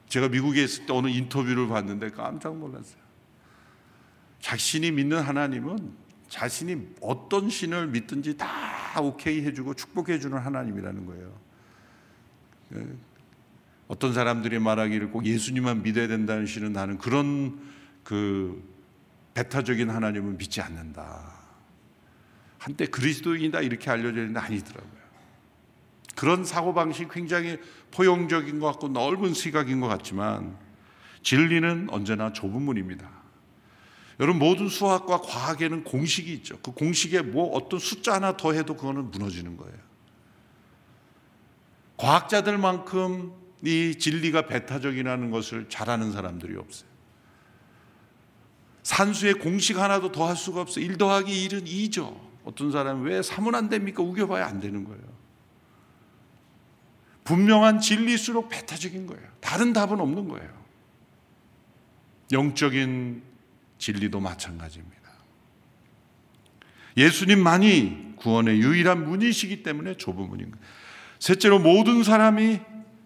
제가 0.07 0.27
미국에 0.27 0.63
있을 0.63 0.85
때 0.85 0.93
어느 0.93 1.07
인터뷰를 1.07 1.67
봤는데 1.67 2.11
깜짝 2.11 2.57
놀랐어요. 2.57 3.01
자신이 4.39 4.91
믿는 4.91 5.21
하나님은 5.21 5.93
자신이 6.29 6.95
어떤 7.01 7.49
신을 7.49 7.87
믿든지 7.87 8.37
다 8.37 8.47
오케이 9.01 9.43
해주고 9.45 9.73
축복해주는 9.75 10.37
하나님이라는 10.37 11.05
거예요. 11.05 11.39
예. 12.75 12.87
어떤 13.87 14.13
사람들이 14.13 14.59
말하기를 14.59 15.09
꼭 15.11 15.25
예수님만 15.25 15.81
믿어야 15.81 16.07
된다는 16.07 16.45
신은 16.45 16.73
나는 16.73 16.97
그런 16.99 17.59
그 18.03 18.63
배타적인 19.33 19.89
하나님은 19.89 20.37
믿지 20.37 20.61
않는다. 20.61 21.38
한때 22.59 22.85
그리스도인이다 22.85 23.61
이렇게 23.61 23.89
알려져 23.89 24.19
있는데 24.19 24.39
아니더라고요. 24.39 24.99
그런 26.15 26.43
사고방식 26.43 27.11
굉장히 27.11 27.57
포용적인 27.91 28.59
것 28.59 28.67
같고 28.67 28.89
넓은 28.89 29.33
시각인 29.33 29.79
것 29.79 29.87
같지만 29.87 30.57
진리는 31.23 31.87
언제나 31.89 32.33
좁은 32.33 32.61
문입니다. 32.61 33.09
여러분 34.19 34.37
모든 34.39 34.67
수학과 34.67 35.21
과학에는 35.21 35.85
공식이 35.85 36.31
있죠. 36.33 36.59
그 36.59 36.71
공식에 36.71 37.21
뭐 37.21 37.55
어떤 37.55 37.79
숫자 37.79 38.15
하나 38.15 38.35
더 38.35 38.51
해도 38.51 38.75
그거는 38.75 39.11
무너지는 39.11 39.55
거예요. 39.55 39.77
과학자들만큼 41.95 43.31
이 43.63 43.95
진리가 43.97 44.47
배타적이라는 44.47 45.31
것을 45.31 45.69
잘 45.69 45.89
아는 45.89 46.11
사람들이 46.11 46.57
없어요. 46.57 46.89
산수의 48.83 49.35
공식 49.35 49.77
하나도 49.77 50.11
더 50.11 50.27
할 50.27 50.35
수가 50.35 50.61
없어요. 50.61 50.83
1 50.83 50.97
더하기 50.97 51.47
1은 51.47 51.65
2죠. 51.65 52.28
어떤 52.49 52.71
사람은 52.71 53.03
왜 53.03 53.21
3은 53.21 53.53
안 53.53 53.69
됩니까? 53.69 54.01
우겨봐야 54.01 54.45
안 54.47 54.59
되는 54.59 54.83
거예요. 54.83 55.01
분명한 57.23 57.79
진리일수록 57.79 58.49
배타적인 58.49 59.05
거예요. 59.05 59.23
다른 59.39 59.71
답은 59.71 59.99
없는 59.99 60.27
거예요. 60.29 60.49
영적인 62.31 63.21
진리도 63.77 64.19
마찬가지입니다. 64.19 64.97
예수님만이 66.97 68.15
구원의 68.17 68.59
유일한 68.61 69.07
문이시기 69.07 69.61
때문에 69.61 69.95
좁은 69.95 70.27
문인 70.27 70.49
거예요. 70.49 70.65
셋째로 71.19 71.59
모든 71.59 72.03
사람이 72.03 72.61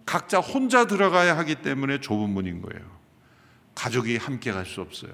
각자 0.06 0.40
혼자 0.40 0.86
들어가야 0.86 1.36
하기 1.38 1.56
때문에 1.56 2.00
좁은 2.00 2.30
문인 2.30 2.62
거예요. 2.62 2.82
가족이 3.74 4.16
함께 4.16 4.52
갈 4.52 4.64
수 4.64 4.80
없어요. 4.80 5.12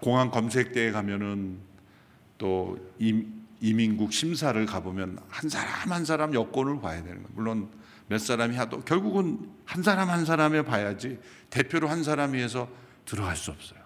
공항 0.00 0.32
검색대에 0.32 0.90
가면은 0.90 1.73
또 2.38 2.78
이민국 3.60 4.12
심사를 4.12 4.66
가보면 4.66 5.18
한 5.28 5.48
사람 5.48 5.92
한 5.92 6.04
사람 6.04 6.34
여권을 6.34 6.80
봐야 6.80 7.02
되는 7.02 7.22
거예요. 7.22 7.28
물론 7.34 7.70
몇 8.08 8.18
사람이 8.18 8.56
하도 8.56 8.80
결국은 8.80 9.50
한 9.64 9.82
사람 9.82 10.10
한 10.10 10.24
사람에 10.24 10.62
봐야지 10.62 11.18
대표로 11.50 11.88
한 11.88 12.02
사람이 12.02 12.40
해서 12.40 12.68
들어갈 13.04 13.36
수 13.36 13.50
없어요. 13.50 13.80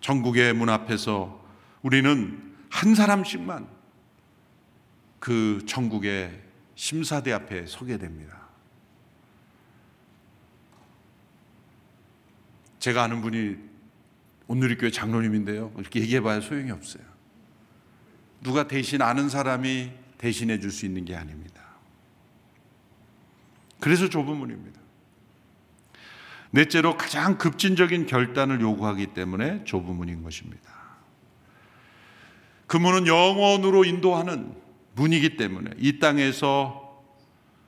전국의 0.00 0.52
문 0.54 0.68
앞에서 0.68 1.44
우리는 1.82 2.54
한 2.70 2.94
사람씩만 2.94 3.68
그 5.20 5.62
천국의 5.66 6.42
심사대 6.74 7.32
앞에 7.32 7.66
서게 7.66 7.98
됩니다. 7.98 8.42
제가 12.80 13.04
아는 13.04 13.20
분이 13.20 13.56
온누리 14.52 14.76
교회 14.76 14.90
장로님인데요. 14.90 15.72
이렇게 15.78 16.00
얘기해봐야 16.00 16.42
소용이 16.42 16.70
없어요. 16.70 17.02
누가 18.42 18.68
대신 18.68 19.00
아는 19.00 19.30
사람이 19.30 19.90
대신해 20.18 20.60
줄 20.60 20.70
수 20.70 20.84
있는 20.84 21.06
게 21.06 21.16
아닙니다. 21.16 21.62
그래서 23.80 24.10
좁은 24.10 24.36
문입니다. 24.36 24.78
넷째로 26.50 26.98
가장 26.98 27.38
급진적인 27.38 28.04
결단을 28.04 28.60
요구하기 28.60 29.14
때문에 29.14 29.64
좁은 29.64 29.96
문인 29.96 30.22
것입니다. 30.22 30.70
그 32.66 32.76
문은 32.76 33.06
영원으로 33.06 33.86
인도하는 33.86 34.54
문이기 34.96 35.38
때문에 35.38 35.70
이 35.78 35.98
땅에서 35.98 37.02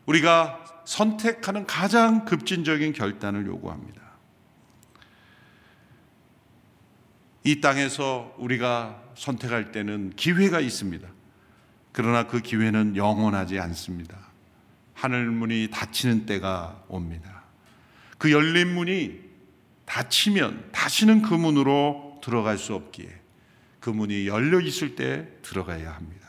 우리가 0.04 0.82
선택하는 0.84 1.64
가장 1.66 2.26
급진적인 2.26 2.92
결단을 2.92 3.46
요구합니다. 3.46 4.03
이 7.44 7.60
땅에서 7.60 8.34
우리가 8.38 9.02
선택할 9.16 9.70
때는 9.70 10.14
기회가 10.16 10.60
있습니다. 10.60 11.06
그러나 11.92 12.26
그 12.26 12.40
기회는 12.40 12.96
영원하지 12.96 13.60
않습니다. 13.60 14.16
하늘 14.94 15.30
문이 15.30 15.68
닫히는 15.70 16.24
때가 16.24 16.84
옵니다. 16.88 17.44
그 18.16 18.32
열린 18.32 18.74
문이 18.74 19.20
닫히면 19.84 20.70
다시는 20.72 21.20
그 21.20 21.34
문으로 21.34 22.18
들어갈 22.22 22.56
수 22.56 22.74
없기에 22.74 23.08
그 23.80 23.90
문이 23.90 24.26
열려 24.26 24.60
있을 24.60 24.96
때 24.96 25.28
들어가야 25.42 25.92
합니다. 25.92 26.26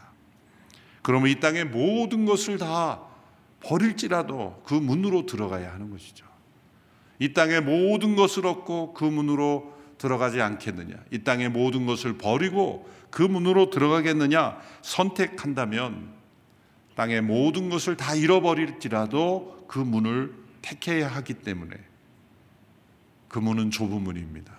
그러면 1.02 1.30
이 1.30 1.40
땅의 1.40 1.66
모든 1.66 2.26
것을 2.26 2.58
다 2.58 3.02
버릴지라도 3.62 4.62
그 4.66 4.74
문으로 4.74 5.26
들어가야 5.26 5.72
하는 5.72 5.90
것이죠. 5.90 6.26
이 7.20 7.32
땅의 7.32 7.62
모든 7.62 8.18
것을 8.18 8.46
얻고 8.46 8.94
그 8.94 9.06
문으로 9.06 9.75
들어가지 9.98 10.42
않겠느냐? 10.42 10.96
이 11.12 11.20
땅의 11.20 11.50
모든 11.50 11.86
것을 11.86 12.18
버리고 12.18 12.90
그 13.10 13.22
문으로 13.22 13.70
들어가겠느냐? 13.70 14.58
선택한다면 14.82 16.14
땅의 16.96 17.22
모든 17.22 17.70
것을 17.70 17.98
다 17.98 18.16
잃어버릴지라도 18.16 19.66
그 19.68 19.80
문을 19.80 20.34
택해야 20.62 21.08
하기 21.08 21.36
때문에 21.36 21.76
그 23.28 23.40
문은 23.40 23.72
좁은 23.72 24.02
문입니다. 24.02 24.54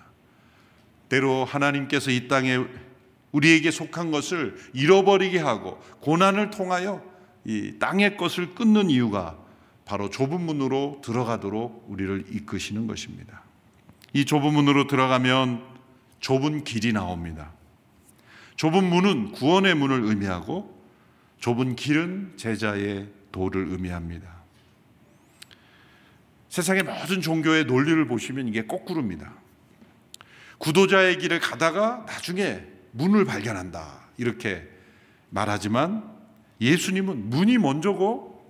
때로 1.09 1.45
하나님께서 1.45 2.11
이 2.11 2.27
땅에 2.27 2.59
우리에게 3.31 3.71
속한 3.71 4.11
것을 4.11 4.57
잃어버리게 4.73 5.39
하고 5.39 5.81
고난을 6.01 6.49
통하여 6.49 7.03
이 7.45 7.75
땅의 7.79 8.17
것을 8.17 8.55
끊는 8.55 8.89
이유가 8.89 9.37
바로 9.85 10.09
좁은 10.09 10.41
문으로 10.41 11.01
들어가도록 11.03 11.85
우리를 11.87 12.25
이끄시는 12.29 12.87
것입니다. 12.87 13.46
이 14.13 14.25
좁은 14.25 14.53
문으로 14.53 14.87
들어가면 14.87 15.63
좁은 16.19 16.63
길이 16.63 16.93
나옵니다. 16.93 17.51
좁은 18.55 18.83
문은 18.83 19.31
구원의 19.33 19.75
문을 19.75 20.03
의미하고 20.03 20.75
좁은 21.39 21.75
길은 21.75 22.33
제자의 22.37 23.09
도를 23.31 23.67
의미합니다. 23.69 24.37
세상의 26.49 26.83
모든 26.83 27.21
종교의 27.21 27.65
논리를 27.65 28.07
보시면 28.07 28.47
이게 28.47 28.65
거꾸로입니다. 28.65 29.33
구도자의 30.57 31.19
길을 31.19 31.39
가다가 31.39 32.05
나중에 32.07 32.63
문을 32.91 33.25
발견한다. 33.25 34.07
이렇게 34.17 34.67
말하지만 35.29 36.17
예수님은 36.59 37.29
문이 37.29 37.59
먼저고 37.59 38.43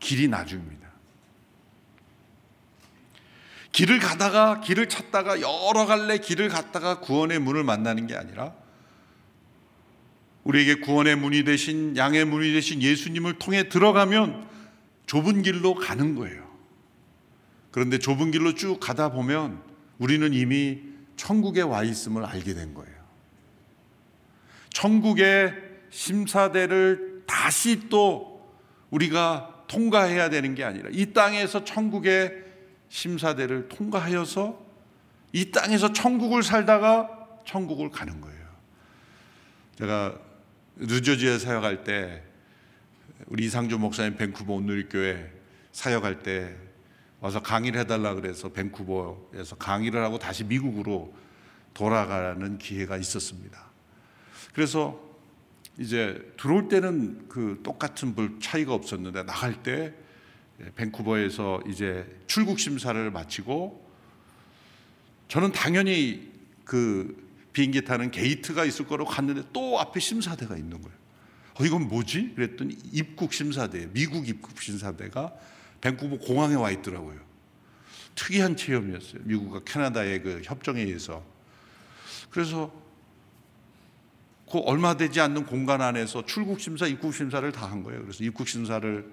길이 0.00 0.26
나중입니다. 0.26 0.89
길을 3.72 3.98
가다가 4.00 4.60
길을 4.60 4.88
찾다가 4.88 5.40
여러 5.40 5.86
갈래 5.86 6.18
길을 6.18 6.48
갔다가 6.48 7.00
구원의 7.00 7.38
문을 7.38 7.64
만나는 7.64 8.06
게 8.06 8.16
아니라 8.16 8.52
우리에게 10.44 10.76
구원의 10.76 11.16
문이 11.16 11.44
되신 11.44 11.96
양의 11.96 12.24
문이 12.24 12.52
되신 12.52 12.82
예수님을 12.82 13.38
통해 13.38 13.68
들어가면 13.68 14.48
좁은 15.06 15.42
길로 15.42 15.74
가는 15.74 16.14
거예요. 16.14 16.48
그런데 17.70 17.98
좁은 17.98 18.30
길로 18.30 18.54
쭉 18.54 18.80
가다 18.80 19.12
보면 19.12 19.62
우리는 19.98 20.32
이미 20.32 20.80
천국에 21.16 21.60
와 21.60 21.84
있음을 21.84 22.24
알게 22.24 22.54
된 22.54 22.74
거예요. 22.74 22.94
천국의 24.70 25.54
심사대를 25.90 27.24
다시 27.26 27.88
또 27.88 28.50
우리가 28.90 29.64
통과해야 29.68 30.30
되는 30.30 30.54
게 30.54 30.64
아니라 30.64 30.88
이 30.90 31.12
땅에서 31.12 31.64
천국의 31.64 32.49
심사대를 32.90 33.68
통과하여서 33.68 34.60
이 35.32 35.50
땅에서 35.50 35.92
천국을 35.92 36.42
살다가 36.42 37.08
천국을 37.46 37.90
가는 37.90 38.20
거예요. 38.20 38.40
제가 39.78 40.18
뉴저지에 40.76 41.38
사역할 41.38 41.84
때 41.84 42.22
우리 43.26 43.46
이상조 43.46 43.78
목사님 43.78 44.16
밴쿠버 44.16 44.52
온누리교회 44.52 45.32
사역할 45.72 46.22
때 46.22 46.54
와서 47.20 47.40
강의를 47.40 47.80
해달라 47.80 48.14
그래서 48.14 48.50
밴쿠버에서 48.50 49.56
강의를 49.56 50.02
하고 50.02 50.18
다시 50.18 50.44
미국으로 50.44 51.14
돌아가는 51.74 52.58
기회가 52.58 52.96
있었습니다. 52.96 53.70
그래서 54.52 55.00
이제 55.78 56.32
들어올 56.38 56.68
때는 56.68 57.28
그 57.28 57.60
똑같은 57.62 58.14
불 58.14 58.40
차이가 58.40 58.74
없었는데 58.74 59.22
나갈 59.24 59.62
때 59.62 59.94
밴쿠버에서 60.76 61.62
이제 61.68 62.06
출국 62.26 62.58
심사를 62.58 63.10
마치고 63.10 63.88
저는 65.28 65.52
당연히 65.52 66.30
그 66.64 67.28
비행기 67.52 67.84
타는 67.84 68.10
게이트가 68.10 68.64
있을 68.64 68.86
거로 68.86 69.04
갔는데 69.04 69.42
또 69.52 69.78
앞에 69.80 70.00
심사대가 70.00 70.56
있는 70.56 70.80
거예요. 70.80 70.96
어, 71.58 71.64
이건 71.64 71.88
뭐지? 71.88 72.32
그랬더니 72.34 72.76
입국 72.92 73.32
심사대, 73.32 73.88
미국 73.92 74.28
입국 74.28 74.60
심사대가 74.62 75.32
밴쿠버 75.80 76.18
공항에 76.18 76.54
와 76.54 76.70
있더라고요. 76.70 77.18
특이한 78.14 78.56
체험이었어요. 78.56 79.22
미국과 79.24 79.60
캐나다의 79.64 80.22
그 80.22 80.42
협정에 80.44 80.82
의해서. 80.82 81.24
그래서 82.30 82.72
그 84.50 84.58
얼마 84.58 84.96
되지 84.96 85.20
않는 85.20 85.46
공간 85.46 85.80
안에서 85.80 86.24
출국 86.26 86.60
심사, 86.60 86.86
입국 86.86 87.14
심사를 87.14 87.50
다 87.52 87.66
한 87.66 87.82
거예요. 87.82 88.02
그래서 88.02 88.24
입국 88.24 88.48
심사를 88.48 89.10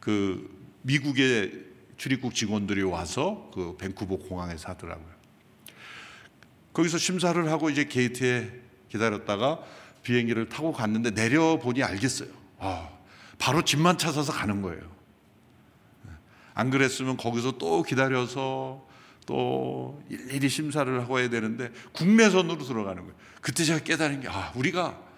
그 0.00 0.59
미국의 0.82 1.66
출입국 1.96 2.34
직원들이 2.34 2.82
와서 2.82 3.50
그 3.54 3.76
밴쿠버 3.76 4.16
공항에서 4.16 4.70
하더라고요. 4.70 5.10
거기서 6.72 6.98
심사를 6.98 7.50
하고 7.50 7.68
이제 7.68 7.84
게이트에 7.84 8.50
기다렸다가 8.88 9.60
비행기를 10.02 10.48
타고 10.48 10.72
갔는데 10.72 11.10
내려보니 11.10 11.82
알겠어요. 11.82 12.30
아, 12.58 12.88
바로 13.38 13.62
집만 13.62 13.98
찾아서 13.98 14.32
가는 14.32 14.62
거예요. 14.62 14.80
안 16.54 16.70
그랬으면 16.70 17.16
거기서 17.16 17.58
또 17.58 17.82
기다려서 17.82 18.86
또 19.26 20.02
일일이 20.08 20.48
심사를 20.48 21.00
하고 21.00 21.18
해야 21.20 21.28
되는데 21.28 21.70
국내선으로 21.92 22.64
들어가는 22.64 23.02
거예요. 23.02 23.14
그때 23.40 23.64
제가 23.64 23.80
깨달은 23.80 24.22
게, 24.22 24.28
아, 24.28 24.52
우리가 24.54 25.09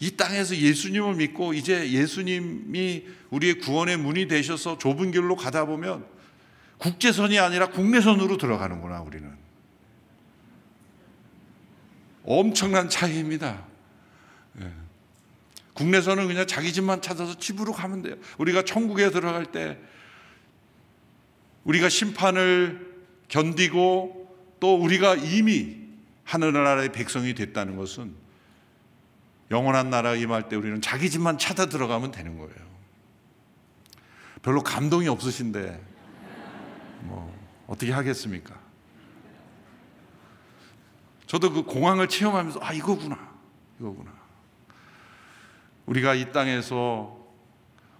이 0.00 0.16
땅에서 0.16 0.56
예수님을 0.56 1.14
믿고 1.16 1.54
이제 1.54 1.90
예수님이 1.90 3.04
우리의 3.30 3.58
구원의 3.58 3.96
문이 3.96 4.28
되셔서 4.28 4.78
좁은 4.78 5.10
길로 5.12 5.36
가다 5.36 5.64
보면 5.64 6.06
국제선이 6.78 7.38
아니라 7.38 7.70
국내선으로 7.70 8.36
들어가는구나, 8.36 9.00
우리는. 9.00 9.32
엄청난 12.24 12.88
차이입니다. 12.88 13.64
예. 14.60 14.72
국내선은 15.74 16.26
그냥 16.26 16.46
자기 16.46 16.72
집만 16.72 17.02
찾아서 17.02 17.38
집으로 17.38 17.72
가면 17.72 18.02
돼요. 18.02 18.16
우리가 18.38 18.64
천국에 18.64 19.10
들어갈 19.10 19.46
때 19.46 19.78
우리가 21.64 21.88
심판을 21.88 22.94
견디고 23.28 24.56
또 24.60 24.76
우리가 24.76 25.16
이미 25.16 25.76
하늘나라의 26.24 26.92
백성이 26.92 27.34
됐다는 27.34 27.76
것은 27.76 28.14
영원한 29.50 29.90
나라 29.90 30.14
임할 30.14 30.48
때 30.48 30.56
우리는 30.56 30.80
자기 30.80 31.10
집만 31.10 31.38
찾아 31.38 31.66
들어가면 31.66 32.10
되는 32.10 32.38
거예요. 32.38 32.74
별로 34.42 34.62
감동이 34.62 35.08
없으신데 35.08 35.82
뭐 37.02 37.34
어떻게 37.66 37.92
하겠습니까? 37.92 38.54
저도 41.26 41.52
그 41.52 41.62
공항을 41.62 42.08
체험하면서 42.08 42.60
아 42.62 42.72
이거구나 42.72 43.18
이거구나 43.80 44.12
우리가 45.86 46.14
이 46.14 46.30
땅에서 46.32 47.18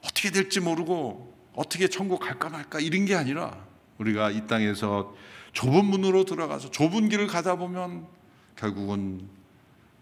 어떻게 0.05 0.30
될지 0.30 0.61
모르고 0.61 1.34
어떻게 1.55 1.88
천국 1.88 2.20
갈까 2.20 2.49
말까 2.51 2.80
이런 2.80 3.05
게 3.07 3.14
아니라 3.14 3.57
우리가 3.99 4.30
이 4.30 4.47
땅에서 4.47 5.14
좁은 5.53 5.84
문으로 5.84 6.24
들어가서 6.24 6.70
좁은 6.70 7.09
길을 7.09 7.26
가다 7.26 7.57
보면 7.57 8.07
결국은 8.57 9.28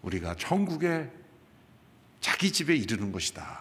우리가 0.01 0.35
천국에 0.35 1.09
자기 2.23 2.53
집에 2.53 2.73
이르는 2.73 3.11
것이다. 3.11 3.59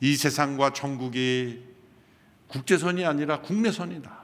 이 0.00 0.14
세상과 0.14 0.72
천국이 0.72 1.60
국제선이 2.46 3.04
아니라 3.04 3.40
국내선이다. 3.40 4.22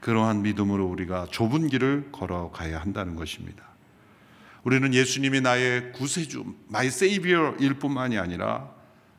그러한 0.00 0.42
믿음으로 0.42 0.86
우리가 0.86 1.28
좁은 1.30 1.68
길을 1.68 2.10
걸어가야 2.12 2.78
한다는 2.78 3.16
것입니다. 3.16 3.64
우리는 4.64 4.92
예수님이 4.92 5.40
나의 5.40 5.92
구세주, 5.92 6.44
my 6.68 6.90
Savior일 6.90 7.78
뿐만이 7.78 8.18
아니라 8.18 8.70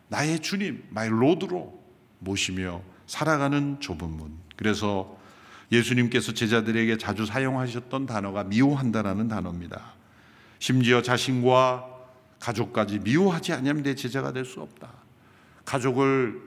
나의 0.10 0.42
주님, 0.42 0.86
my 0.92 1.10
Lord로 1.10 1.84
모시며 2.20 2.84
살아가는 3.08 3.80
좁은 3.80 4.08
문. 4.12 4.38
그래서 4.58 5.18
예수님께서 5.72 6.36
제자들에게 6.36 7.00
자주 7.00 7.26
사용하셨던 7.26 8.06
단어가 8.06 8.44
미워한다라는 8.44 9.28
단어입니다. 9.28 10.03
심지어 10.64 11.02
자신과 11.02 11.90
가족까지 12.40 13.00
미워하지 13.00 13.52
않으면 13.52 13.84
내 13.84 13.96
제자가 13.96 14.32
될 14.32 14.46
수 14.46 14.62
없다. 14.62 14.94
가족을 15.66 16.42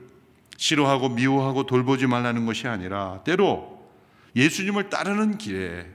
싫어하고 0.57 1.09
미워하고 1.09 1.67
돌보지 1.67 2.07
말라는 2.07 2.47
것이 2.47 2.67
아니라 2.67 3.21
때로 3.23 3.87
예수님을 4.35 4.89
따르는 4.89 5.37
길에 5.37 5.85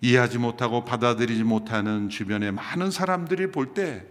이해하지 0.00 0.38
못하고 0.38 0.84
받아들이지 0.84 1.44
못하는 1.44 2.08
주변의 2.08 2.50
많은 2.50 2.90
사람들이 2.90 3.52
볼 3.52 3.72
때 3.72 4.04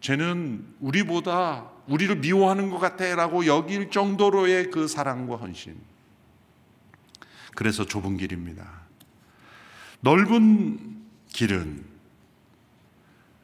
쟤는 0.00 0.64
우리보다 0.78 1.72
우리를 1.88 2.14
미워하는 2.20 2.70
것 2.70 2.78
같아라고 2.78 3.46
여길 3.46 3.90
정도로의 3.90 4.70
그 4.70 4.86
사랑과 4.86 5.34
헌신. 5.38 5.76
그래서 7.56 7.84
좁은 7.84 8.16
길입니다. 8.16 8.64
넓은 10.02 10.94
길은 11.32 11.95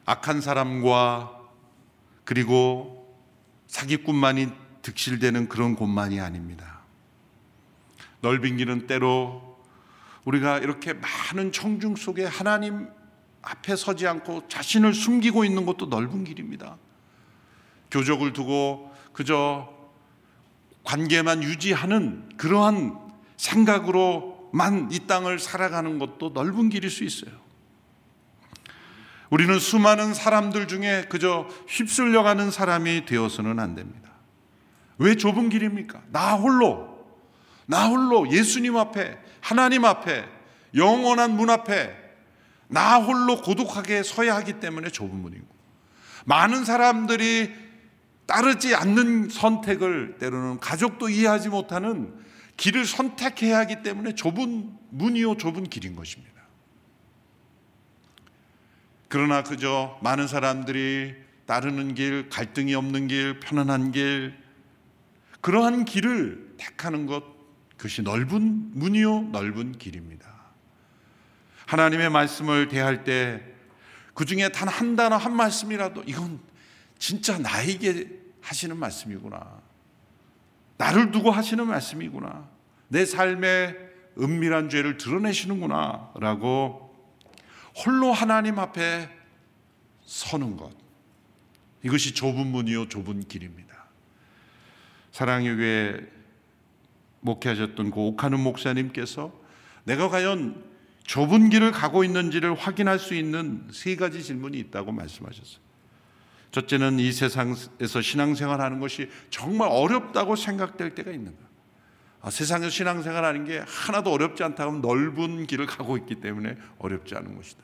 악한 0.05 0.41
사람과 0.41 1.39
그리고 2.23 3.17
사기꾼만이 3.67 4.49
득실되는 4.81 5.49
그런 5.49 5.75
곳만이 5.75 6.19
아닙니다. 6.19 6.81
넓은 8.21 8.57
길은 8.57 8.87
때로 8.87 9.57
우리가 10.25 10.59
이렇게 10.59 10.93
많은 10.93 11.51
청중 11.51 11.95
속에 11.95 12.25
하나님 12.25 12.87
앞에 13.41 13.75
서지 13.75 14.07
않고 14.07 14.47
자신을 14.47 14.93
숨기고 14.93 15.43
있는 15.43 15.65
것도 15.65 15.87
넓은 15.87 16.23
길입니다. 16.23 16.77
교족을 17.91 18.33
두고 18.33 18.93
그저 19.11 19.69
관계만 20.83 21.43
유지하는 21.43 22.29
그러한 22.37 22.97
생각으로만 23.37 24.89
이 24.91 24.99
땅을 25.07 25.39
살아가는 25.39 25.99
것도 25.99 26.29
넓은 26.29 26.69
길일 26.69 26.89
수 26.89 27.03
있어요. 27.03 27.42
우리는 29.33 29.57
수많은 29.57 30.13
사람들 30.13 30.67
중에 30.67 31.07
그저 31.09 31.47
휩쓸려가는 31.67 32.51
사람이 32.51 33.05
되어서는 33.07 33.57
안 33.57 33.73
됩니다. 33.73 34.11
왜 34.99 35.15
좁은 35.15 35.49
길입니까? 35.49 36.03
나 36.11 36.35
홀로 36.35 37.03
나 37.65 37.87
홀로 37.87 38.31
예수님 38.31 38.77
앞에, 38.77 39.17
하나님 39.41 39.85
앞에, 39.85 40.23
영원한 40.75 41.35
문 41.35 41.49
앞에 41.49 41.95
나 42.67 42.97
홀로 42.99 43.41
고독하게 43.41 44.03
서야 44.03 44.35
하기 44.35 44.59
때문에 44.59 44.89
좁은 44.89 45.15
문이고 45.15 45.47
많은 46.25 46.63
사람들이 46.63 47.51
따르지 48.27 48.75
않는 48.75 49.29
선택을 49.29 50.17
때로는 50.19 50.59
가족도 50.59 51.09
이해하지 51.09 51.49
못하는 51.49 52.13
길을 52.57 52.85
선택해야 52.85 53.57
하기 53.61 53.81
때문에 53.81 54.13
좁은 54.13 54.77
문이요 54.91 55.37
좁은 55.37 55.69
길인 55.69 55.95
것입니다. 55.95 56.32
그러나 59.13 59.43
그저 59.43 59.99
많은 60.01 60.27
사람들이 60.27 61.13
따르는 61.45 61.93
길, 61.93 62.29
갈등이 62.29 62.73
없는 62.73 63.07
길, 63.07 63.39
편안한 63.39 63.91
길, 63.91 64.33
그러한 65.39 65.85
길을 65.85 66.55
택하는 66.57 67.05
것 67.05 67.23
그것이 67.77 68.01
넓은 68.01 68.71
문이요 68.73 69.29
넓은 69.31 69.73
길입니다. 69.73 70.25
하나님의 71.67 72.09
말씀을 72.09 72.69
대할 72.69 73.03
때 73.03 73.53
그 74.15 74.25
중에 74.25 74.49
단 74.49 74.67
한 74.67 74.95
단어 74.95 75.17
한 75.17 75.35
말씀이라도 75.35 76.03
이건 76.07 76.39
진짜 76.97 77.37
나에게 77.37 78.09
하시는 78.41 78.75
말씀이구나. 78.77 79.61
나를 80.77 81.11
두고 81.11 81.29
하시는 81.29 81.67
말씀이구나. 81.67 82.47
내 82.87 83.05
삶의 83.05 83.77
은밀한 84.19 84.69
죄를 84.69 84.97
드러내시는구나. 84.97 86.13
라고 86.15 86.92
홀로 87.75 88.11
하나님 88.11 88.59
앞에 88.59 89.09
서는 90.05 90.57
것. 90.57 90.71
이것이 91.83 92.13
좁은 92.13 92.47
문이요, 92.47 92.89
좁은 92.89 93.27
길입니다. 93.27 93.85
사랑의 95.11 95.55
교회 95.55 95.99
목회하셨던 97.21 97.91
그 97.91 97.99
오카는 97.99 98.39
목사님께서 98.39 99.33
내가 99.85 100.09
과연 100.09 100.63
좁은 101.05 101.49
길을 101.49 101.71
가고 101.71 102.03
있는지를 102.03 102.55
확인할 102.55 102.99
수 102.99 103.13
있는 103.13 103.67
세 103.71 103.95
가지 103.95 104.23
질문이 104.23 104.57
있다고 104.59 104.91
말씀하셨어요. 104.91 105.63
첫째는 106.51 106.99
이 106.99 107.11
세상에서 107.11 108.01
신앙생활 108.01 108.61
하는 108.61 108.79
것이 108.79 109.09
정말 109.29 109.69
어렵다고 109.71 110.35
생각될 110.35 110.95
때가 110.95 111.11
있는가? 111.11 111.52
아, 112.23 112.29
세상에서 112.29 112.69
신앙생활하는 112.69 113.43
게 113.43 113.61
하나도 113.67 114.09
어렵지 114.09 114.43
않다고 114.43 114.69
하면 114.69 114.81
넓은 114.81 115.45
길을 115.45 115.65
가고 115.65 115.97
있기 115.97 116.15
때문에 116.15 116.55
어렵지 116.79 117.15
않은 117.15 117.35
것이다. 117.35 117.61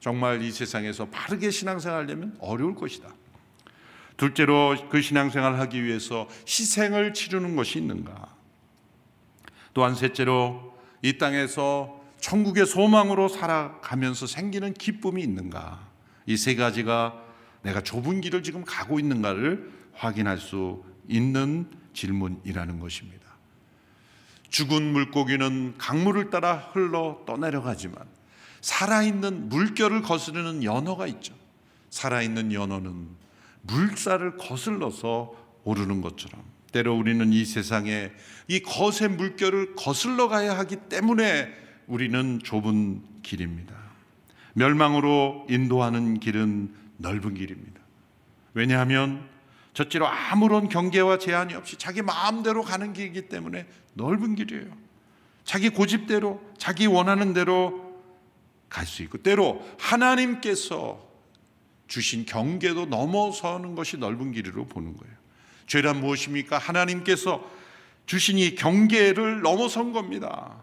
정말 0.00 0.40
이 0.42 0.50
세상에서 0.50 1.08
바르게 1.10 1.50
신앙생활하려면 1.50 2.34
어려울 2.40 2.74
것이다. 2.74 3.08
둘째로 4.16 4.76
그 4.88 5.02
신앙생활을 5.02 5.60
하기 5.60 5.84
위해서 5.84 6.26
희생을 6.48 7.12
치르는 7.12 7.54
것이 7.54 7.78
있는가? 7.78 8.34
또한 9.74 9.94
셋째로 9.94 10.74
이 11.02 11.18
땅에서 11.18 12.00
천국의 12.18 12.66
소망으로 12.66 13.28
살아가면서 13.28 14.26
생기는 14.26 14.72
기쁨이 14.72 15.22
있는가? 15.22 15.86
이 16.26 16.36
세 16.36 16.54
가지가 16.54 17.22
내가 17.62 17.82
좁은 17.82 18.20
길을 18.22 18.42
지금 18.42 18.64
가고 18.64 18.98
있는가를 18.98 19.70
확인할 19.92 20.38
수 20.38 20.82
있는 21.08 21.70
질문이라는 21.92 22.80
것입니다. 22.80 23.17
죽은 24.50 24.92
물고기는 24.92 25.74
강물을 25.78 26.30
따라 26.30 26.56
흘러 26.72 27.22
떠내려가지만 27.26 27.96
살아있는 28.60 29.48
물결을 29.48 30.02
거스르는 30.02 30.64
연어가 30.64 31.06
있죠. 31.06 31.34
살아있는 31.90 32.52
연어는 32.52 33.08
물살을 33.62 34.36
거슬러서 34.36 35.34
오르는 35.64 36.00
것처럼 36.00 36.42
때로 36.72 36.96
우리는 36.96 37.32
이 37.32 37.44
세상에 37.44 38.10
이 38.46 38.60
거센 38.60 39.16
물결을 39.16 39.74
거슬러 39.74 40.28
가야 40.28 40.56
하기 40.58 40.76
때문에 40.88 41.48
우리는 41.86 42.40
좁은 42.42 43.02
길입니다. 43.22 43.74
멸망으로 44.54 45.46
인도하는 45.48 46.20
길은 46.20 46.74
넓은 46.98 47.34
길입니다. 47.34 47.80
왜냐하면 48.54 49.28
저찌로 49.72 50.08
아무런 50.08 50.68
경계와 50.68 51.18
제한이 51.18 51.54
없이 51.54 51.76
자기 51.76 52.02
마음대로 52.02 52.62
가는 52.62 52.92
길이기 52.92 53.28
때문에 53.28 53.66
넓은 53.98 54.34
길이에요. 54.34 54.74
자기 55.44 55.68
고집대로, 55.68 56.40
자기 56.56 56.86
원하는 56.86 57.34
대로 57.34 57.86
갈 58.70 58.86
수 58.86 59.02
있고, 59.02 59.18
때로 59.18 59.66
하나님께서 59.78 61.06
주신 61.88 62.24
경계도 62.24 62.86
넘어서는 62.86 63.74
것이 63.74 63.96
넓은 63.96 64.32
길이로 64.32 64.66
보는 64.66 64.96
거예요. 64.96 65.14
죄란 65.66 66.00
무엇입니까? 66.00 66.56
하나님께서 66.58 67.50
주신 68.06 68.38
이 68.38 68.54
경계를 68.54 69.42
넘어선 69.42 69.92
겁니다. 69.92 70.62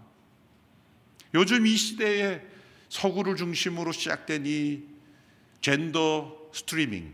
요즘 1.33 1.67
이 1.67 1.75
시대에 1.75 2.41
서구를 2.89 3.35
중심으로 3.35 3.91
시작된 3.91 4.45
이 4.45 4.83
젠더 5.61 6.35
스트리밍 6.53 7.13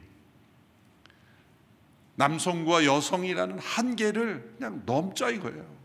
남성과 2.16 2.86
여성이라는 2.86 3.60
한계를 3.60 4.56
그냥 4.58 4.84
넘자 4.86 5.30
이거예요. 5.30 5.81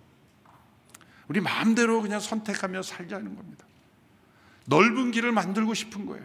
우리 1.28 1.40
마음대로 1.40 2.02
그냥 2.02 2.20
선택하며 2.20 2.82
살자는 2.82 3.34
겁니다. 3.36 3.64
넓은 4.66 5.10
길을 5.10 5.32
만들고 5.32 5.74
싶은 5.74 6.06
거예요. 6.06 6.24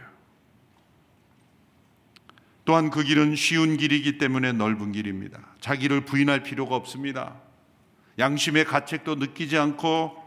또한 2.66 2.90
그 2.90 3.04
길은 3.04 3.36
쉬운 3.36 3.78
길이기 3.78 4.18
때문에 4.18 4.52
넓은 4.52 4.92
길입니다. 4.92 5.40
자기를 5.60 6.06
부인할 6.06 6.44
필요가 6.44 6.76
없습니다. 6.76 7.36
양심의 8.20 8.66
가책도 8.66 9.16
느끼지 9.16 9.58
않고 9.58 10.18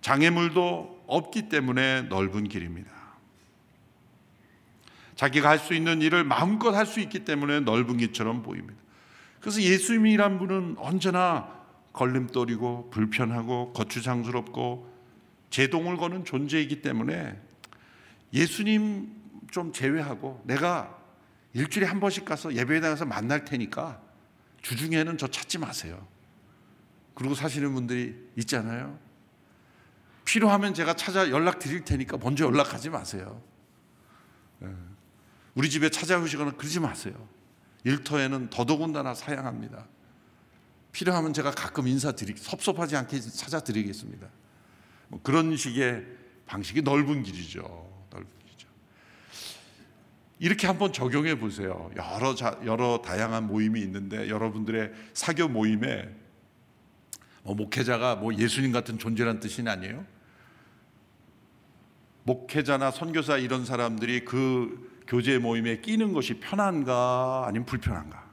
장애물도 0.00 1.04
없기 1.08 1.48
때문에 1.48 2.02
넓은 2.02 2.44
길입니다. 2.44 2.90
자기가 5.16 5.48
할 5.48 5.58
수 5.58 5.74
있는 5.74 6.02
일을 6.02 6.24
마음껏 6.24 6.72
할 6.72 6.86
수 6.86 7.00
있기 7.00 7.24
때문에 7.24 7.60
넓은 7.60 7.96
길처럼 7.96 8.42
보입니다. 8.42 8.80
그래서 9.40 9.60
예수님이란 9.60 10.38
분은 10.38 10.76
언제나 10.78 11.48
걸림돌이고 11.96 12.90
불편하고 12.90 13.72
거추장스럽고 13.72 14.94
제동을 15.50 15.96
거는 15.96 16.24
존재이기 16.24 16.82
때문에 16.82 17.40
예수님 18.32 19.12
좀 19.50 19.72
제외하고 19.72 20.42
내가 20.44 20.96
일주일에 21.54 21.86
한 21.86 21.98
번씩 21.98 22.24
가서 22.24 22.54
예배에 22.54 22.80
나가서 22.80 23.06
만날 23.06 23.44
테니까 23.44 24.00
주중에는 24.62 25.16
저 25.16 25.26
찾지 25.26 25.58
마세요. 25.58 26.06
그리고 27.14 27.34
사시는 27.34 27.72
분들이 27.72 28.14
있잖아요. 28.36 28.98
필요하면 30.26 30.74
제가 30.74 30.94
찾아 30.94 31.30
연락 31.30 31.58
드릴 31.58 31.84
테니까 31.84 32.18
먼저 32.18 32.44
연락하지 32.44 32.90
마세요. 32.90 33.40
예. 34.62 34.68
우리 35.54 35.70
집에 35.70 35.88
찾아오시거나 35.88 36.52
그러지 36.52 36.80
마세요. 36.80 37.14
일터에는 37.84 38.50
더더군다나 38.50 39.14
사양합니다. 39.14 39.86
필요하면 40.96 41.34
제가 41.34 41.50
가끔 41.50 41.86
인사드리, 41.88 42.36
섭섭하지 42.38 42.96
않게 42.96 43.20
찾아드리겠습니다. 43.20 44.28
뭐 45.08 45.20
그런 45.22 45.54
식의 45.54 46.06
방식이 46.46 46.80
넓은 46.80 47.22
길이죠. 47.22 47.60
넓은 48.10 48.26
길이죠. 48.42 48.66
이렇게 50.38 50.66
한번 50.66 50.94
적용해 50.94 51.38
보세요. 51.38 51.90
여러 51.96 52.34
자, 52.34 52.58
여러 52.64 53.02
다양한 53.04 53.46
모임이 53.46 53.78
있는데 53.82 54.30
여러분들의 54.30 54.90
사교 55.12 55.48
모임에 55.48 56.08
뭐 57.42 57.54
목회자가 57.54 58.16
뭐 58.16 58.34
예수님 58.34 58.72
같은 58.72 58.98
존재란 58.98 59.38
뜻이 59.38 59.60
아니에요. 59.68 60.02
목회자나 62.22 62.90
선교사 62.90 63.36
이런 63.36 63.66
사람들이 63.66 64.24
그 64.24 65.02
교제 65.06 65.36
모임에 65.36 65.82
끼는 65.82 66.14
것이 66.14 66.40
편한가 66.40 67.44
아니면 67.46 67.66
불편한가? 67.66 68.25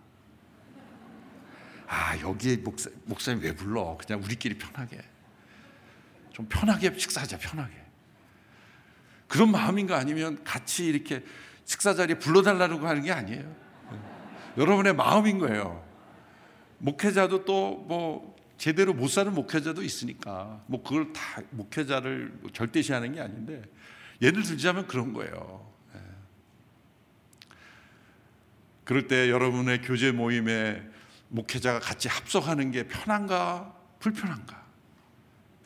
아 1.94 2.20
여기에 2.20 2.58
목사, 2.58 2.90
목사님 3.06 3.44
왜 3.44 3.54
불러? 3.54 3.96
그냥 3.98 4.24
우리끼리 4.24 4.58
편하게 4.58 5.00
좀 6.32 6.48
편하게 6.50 6.98
식사하자 6.98 7.38
편하게 7.38 7.72
그런 9.28 9.52
마음인가 9.52 9.98
아니면 9.98 10.44
같이 10.44 10.88
이렇게 10.88 11.24
식사 11.66 11.94
자리에 11.94 12.18
불러달라고 12.18 12.88
하는 12.88 13.04
게 13.04 13.12
아니에요. 13.12 13.56
여러분의 14.58 14.96
마음인 14.96 15.38
거예요. 15.38 15.86
목회자도 16.80 17.46
또 17.46 17.86
뭐 17.86 18.34
제대로 18.58 18.94
못 18.94 19.08
사는 19.08 19.32
목회자도 19.34 19.84
있으니까 19.84 20.64
뭐 20.68 20.82
그걸 20.82 21.14
다 21.14 21.42
목회자를 21.52 22.34
절대시하는 22.54 23.14
게 23.14 23.22
아닌데 23.22 23.62
예를 24.22 24.42
들자면 24.44 24.88
그런 24.88 25.14
거예요. 25.14 25.72
예. 25.96 26.00
그럴 28.84 29.08
때 29.08 29.30
여러분의 29.30 29.82
교제 29.82 30.12
모임에 30.12 30.93
목회자가 31.34 31.80
같이 31.80 32.08
합석하는 32.08 32.70
게 32.70 32.88
편한가 32.88 33.76
불편한가? 34.00 34.64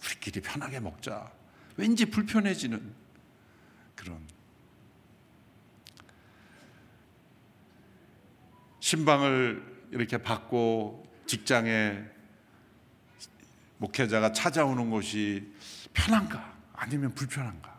우리끼리 0.02 0.42
편하게 0.42 0.80
먹자. 0.80 1.30
왠지 1.76 2.06
불편해지는 2.06 2.94
그런 3.94 4.26
신방을 8.80 9.90
이렇게 9.92 10.18
받고 10.18 11.06
직장에 11.26 12.02
목회자가 13.80 14.32
찾아오는 14.32 14.90
곳이 14.90 15.54
편한가 15.94 16.58
아니면 16.72 17.14
불편한가? 17.14 17.78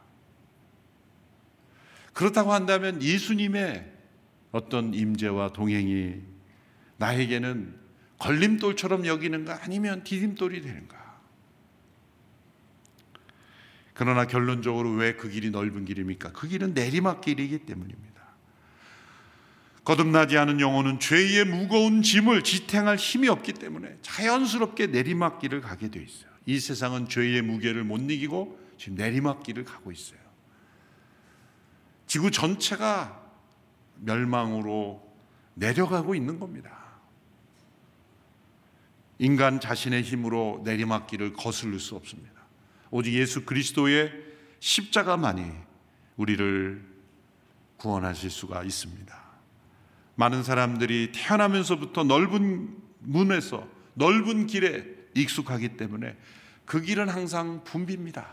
그렇다고 2.13 2.53
한다면 2.53 3.03
예수님의 3.03 3.91
어떤 4.53 4.93
임재와 4.93 5.55
동행이 5.55 6.38
나에게는 6.99 7.75
걸림돌처럼 8.19 9.07
여기는가 9.07 9.61
아니면 9.63 10.05
디딤돌이 10.05 10.61
되는가? 10.63 10.99
그러나 13.95 14.27
결론적으로 14.27 14.93
왜 14.93 15.17
그 15.17 15.29
길이 15.29 15.51
넓은 15.51 15.85
길입니까? 15.85 16.33
그 16.33 16.47
길은 16.47 16.75
내리막길이기 16.75 17.61
때문입니다. 17.61 18.09
거듭나지 19.85 20.37
않은 20.37 20.61
영혼은 20.61 21.01
죄의 21.01 21.47
무거운 21.47 22.03
짐을 22.03 22.43
지탱할 22.43 22.97
힘이 22.97 23.29
없기 23.29 23.55
때문에 23.55 23.97
자연스럽게 24.03 24.89
내리막길을 24.89 25.63
가게 25.63 25.89
돼 25.89 26.01
있어요. 26.01 26.31
이 26.47 26.61
세상은 26.61 27.09
죄의 27.09 27.43
무게를 27.43 27.85
못 27.85 27.99
이기고 27.99 28.59
지금 28.77 28.97
내리막길을 28.97 29.65
가고 29.65 29.91
있어요. 29.91 30.21
지구 32.07 32.31
전체가 32.31 33.21
멸망으로 33.97 35.03
내려가고 35.55 36.15
있는 36.15 36.39
겁니다. 36.39 36.78
인간 39.19 39.61
자신의 39.61 40.03
힘으로 40.03 40.63
내리막길을 40.65 41.33
거슬릴 41.33 41.81
수 41.81 41.97
없습니다. 41.97 42.43
오직 42.91 43.15
예수 43.15 43.45
그리스도의 43.45 44.13
십자가만이 44.61 45.53
우리를 46.17 46.85
구원하실 47.77 48.31
수가 48.31 48.63
있습니다. 48.63 49.29
많은 50.15 50.43
사람들이 50.43 51.13
태어나면서부터 51.15 52.05
넓은 52.05 52.77
문에서 53.01 53.69
넓은 53.95 54.47
길에 54.47 54.85
익숙하기 55.15 55.77
때문에 55.77 56.17
그 56.65 56.81
길은 56.81 57.09
항상 57.09 57.63
붐빕니다. 57.65 58.27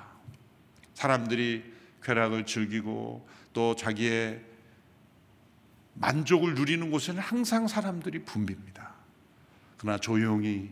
사람들이 0.94 1.64
쾌락을 2.04 2.46
즐기고 2.46 3.28
또 3.54 3.76
자기의 3.76 4.42
만족을 5.94 6.56
누리는 6.56 6.92
곳에는 6.92 7.22
항상 7.22 7.68
사람들이 7.68 8.26
붐빕니다. 8.26 8.85
그러나 9.78 9.98
조용히 9.98 10.72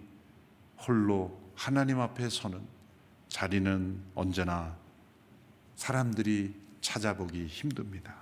홀로 0.78 1.40
하나님 1.56 2.00
앞에 2.00 2.30
서는 2.30 2.62
자리는 3.30 4.00
언제나 4.16 4.76
사람들이 5.76 6.54
찾아보기 6.82 7.48
힘듭니다. 7.48 8.16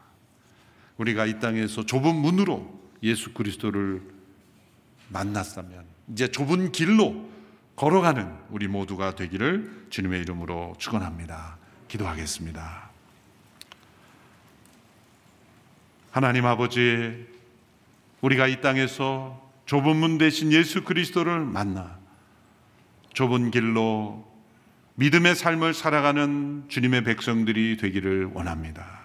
우리가 0.98 1.26
이 1.26 1.40
땅에서 1.40 1.86
좁은 1.86 2.16
문으로 2.16 2.80
예수 3.04 3.34
그리스도를 3.34 4.02
만났다면 5.10 5.86
이제 6.12 6.30
좁은 6.30 6.72
길로 6.72 7.30
걸어가는 7.76 8.32
우리 8.50 8.68
모두가 8.68 9.16
되기를 9.16 9.88
주님의 9.90 10.22
이름으로 10.22 10.76
축원합니다. 10.78 11.58
기도하겠습니다. 11.88 12.90
하나님 16.12 16.46
아버지 16.46 17.28
우리가 18.22 18.48
이 18.48 18.62
땅에서 18.62 19.41
좁은 19.72 19.96
문 19.96 20.18
대신 20.18 20.52
예수 20.52 20.84
그리스도를 20.84 21.46
만나 21.46 21.98
좁은 23.14 23.52
길로 23.52 24.30
믿음의 24.96 25.34
삶을 25.34 25.74
살아가는 25.74 26.66
주님의 26.68 27.06
백성들이 27.06 27.78
되기를 27.78 28.32
원합니다. 28.34 29.00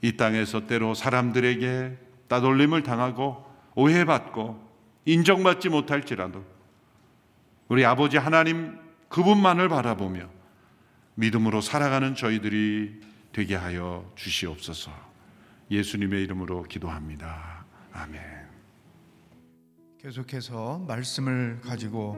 이 0.00 0.16
땅에서 0.16 0.66
때로 0.66 0.94
사람들에게 0.94 1.98
따돌림을 2.28 2.82
당하고 2.82 3.44
오해받고 3.74 4.58
인정받지 5.04 5.68
못할지라도 5.68 6.42
우리 7.68 7.84
아버지 7.84 8.16
하나님 8.16 8.78
그분만을 9.10 9.68
바라보며 9.68 10.30
믿음으로 11.16 11.60
살아가는 11.60 12.14
저희들이 12.14 13.02
되게 13.32 13.54
하여 13.54 14.10
주시옵소서. 14.16 14.90
예수님의 15.70 16.22
이름으로 16.22 16.62
기도합니다. 16.62 17.66
아멘. 17.92 18.39
계속해서 20.02 20.82
말씀을 20.88 21.60
가지고 21.62 22.16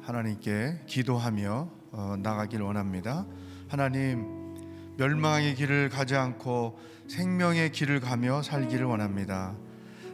하나님께 0.00 0.80
기도하며 0.86 1.68
어, 1.90 2.14
나가길 2.18 2.62
원합니다. 2.62 3.26
하나님 3.68 4.56
멸망의 4.96 5.54
길을 5.54 5.90
가지 5.90 6.16
않고 6.16 6.78
생명의 7.08 7.72
길을 7.72 8.00
가며 8.00 8.40
살기를 8.40 8.86
원합니다. 8.86 9.54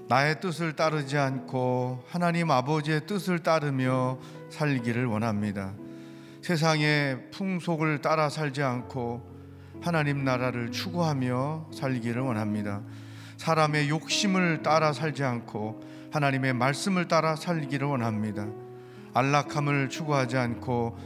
나의 0.09 0.41
뜻을 0.41 0.75
따르지 0.75 1.17
않고 1.17 2.03
하나님 2.09 2.51
아버지의 2.51 3.07
뜻을 3.07 3.45
따르며 3.45 4.19
살기를 4.51 5.07
원합니다. 5.07 5.75
세상의 6.43 7.31
풍속을 7.31 8.01
따라 8.01 8.29
살지 8.29 8.65
않고 8.65 9.25
하나님 9.81 10.25
나라를 10.25 10.73
추구하며 10.73 11.69
살기를 11.73 12.21
원합니다. 12.21 12.83
사람의 13.37 13.91
욕심을 13.91 14.65
따라 14.65 14.93
살지 14.93 15.23
않고 15.23 15.97
하나님의 16.11 16.55
말씀을 16.55 17.09
따라 17.09 17.37
살기를 17.37 17.87
원합니다. 17.87 18.47
안락함을 19.15 19.89
추구하지 19.89 20.37
않고 20.37 20.97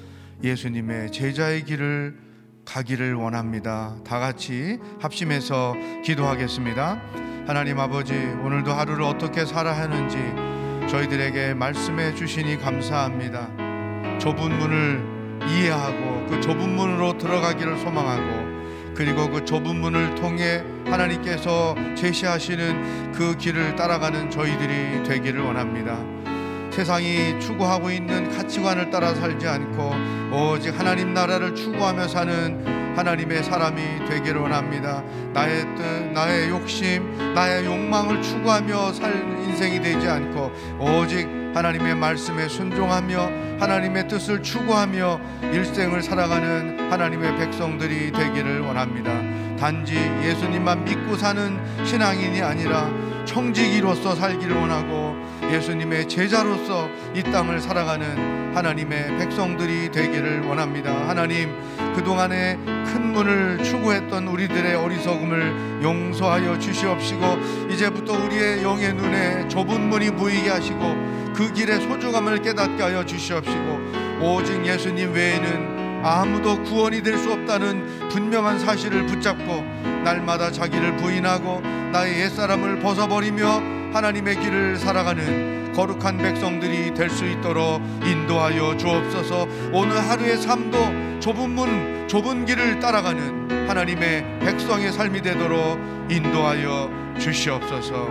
예수님의 0.43 1.13
제자의 1.13 1.65
길을 1.65 2.17
가기를 2.65 3.15
원합니다. 3.15 3.97
다 4.05 4.19
같이 4.19 4.79
합심해서 5.01 5.75
기도하겠습니다. 6.05 7.01
하나님 7.47 7.81
아버지, 7.81 8.15
오늘도 8.15 8.73
하루를 8.73 9.03
어떻게 9.03 9.45
살아야 9.45 9.83
하는지 9.83 10.17
저희들에게 10.89 11.55
말씀해 11.55 12.15
주시니 12.15 12.59
감사합니다. 12.59 13.49
좁은 14.19 14.59
문을 14.59 15.49
이해하고 15.49 16.27
그 16.29 16.41
좁은 16.41 16.77
문으로 16.77 17.19
들어가기를 17.19 17.79
소망하고 17.79 18.42
그리고 18.95 19.31
그 19.31 19.45
좁은 19.45 19.77
문을 19.77 20.15
통해 20.15 20.63
하나님께서 20.87 21.75
제시하시는 21.97 23.13
그 23.13 23.37
길을 23.37 23.77
따라가는 23.77 24.31
저희들이 24.31 25.03
되기를 25.05 25.41
원합니다. 25.41 25.99
세상이 26.71 27.39
추구하고 27.39 27.91
있는 27.91 28.31
가치관을 28.31 28.91
따라 28.91 29.15
살지 29.15 29.47
않고 29.47 29.93
오직 30.35 30.79
하나님 30.79 31.13
나라를 31.13 31.55
추구하며 31.55 32.09
사는 32.09 32.97
하나님의 32.97 33.43
사람이 33.43 34.07
되기를 34.09 34.41
원합니다. 34.41 35.03
나의 35.33 35.63
뜻, 35.77 35.83
나의 36.13 36.49
욕심, 36.49 37.35
나의 37.35 37.65
욕망을 37.67 38.23
추구하며 38.23 38.93
살 38.93 39.15
인생이 39.45 39.81
되지 39.81 40.09
않고 40.09 40.51
오직 40.79 41.42
하나님의 41.55 41.95
말씀에 41.95 42.49
순종하며 42.49 43.59
하나님의 43.61 44.09
뜻을 44.09 44.43
추구하며 44.43 45.21
일생을 45.53 46.03
살아가는 46.03 46.91
하나님의 46.91 47.37
백성들이 47.37 48.13
되기를 48.13 48.61
원합니다. 48.61 49.13
단지 49.63 49.95
예수님만 49.95 50.85
믿고 50.85 51.17
사는 51.17 51.57
신앙인이 51.85 52.43
아니라 52.43 52.91
청지기로서 53.25 54.17
살기를 54.17 54.57
원하고 54.57 55.15
예수님의 55.53 56.09
제자로서 56.09 56.89
이 57.15 57.23
땅을 57.23 57.61
살아가는 57.61 58.57
하나님의 58.57 59.19
백성들이 59.19 59.93
되기를 59.93 60.41
원합니다. 60.47 61.09
하나님, 61.09 61.55
그동안에 61.95 62.57
큰 62.57 63.13
문을 63.13 63.63
추구했던 63.63 64.27
우리들의 64.27 64.75
어리석음을 64.75 65.81
용서하여 65.85 66.59
주시옵시고 66.59 67.71
이제부터 67.71 68.15
우리의 68.15 68.65
영의 68.65 68.93
눈에 68.95 69.47
좁은 69.47 69.81
문이 69.81 70.11
보이게 70.11 70.51
하시고 70.51 70.81
그 71.37 71.53
길의 71.53 71.83
소중함을 71.83 72.43
깨닫게 72.43 72.83
하여 72.83 73.07
주시옵시고 73.07 74.23
오직 74.23 74.67
예수님 74.67 75.13
외에는 75.13 75.82
아무도 76.03 76.63
구원이 76.65 77.03
될 77.03 77.17
수 77.19 77.33
없다는 77.33 78.09
분명한 78.09 78.59
사실을 78.59 79.07
붙잡고 79.07 79.63
날마다 80.05 80.51
자기를 80.51 80.97
부인하고 80.97 81.61
나의 81.93 82.21
옛사람을 82.23 82.81
벗어버리며 82.81 83.47
하나님의 83.93 84.41
길을 84.41 84.77
살아가는 84.79 85.73
거룩한 85.73 86.19
백성들이 86.19 86.95
될 86.95 87.09
수 87.11 87.25
있도록 87.27 87.81
인도하여 88.05 88.77
주옵소서. 88.77 89.47
오늘 89.73 89.97
하루의 89.97 90.39
삶도 90.39 91.21
좁은 91.21 91.51
문, 91.51 92.09
좁은 92.09 92.45
길을 92.47 92.81
따라가는 92.81 93.69
하나님의 93.69 94.41
백성의 94.41 94.93
삶이 94.93 95.23
되도록 95.23 95.79
인도하여 96.11 96.91
주시옵소서. 97.21 98.07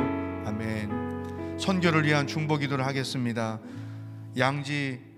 아멘. 0.46 1.58
선교를 1.60 2.06
위한 2.06 2.26
중보 2.26 2.58
기도를 2.58 2.86
하겠습니다. 2.86 3.60
양지 4.38 5.11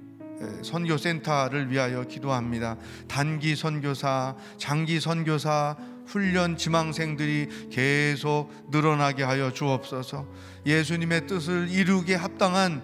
선교센터를 0.64 1.70
위하여 1.72 2.04
기도합니다. 2.04 2.78
단기 3.08 3.56
선교사, 3.56 4.36
장기 4.58 5.00
선교사, 5.00 5.78
훈련 6.06 6.58
지망생들이 6.58 7.70
계속 7.72 8.50
늘어나게 8.70 9.24
하여 9.24 9.52
주옵소서. 9.52 10.28
예수님의 10.66 11.28
뜻을 11.28 11.70
이루게 11.70 12.16
합당한 12.16 12.84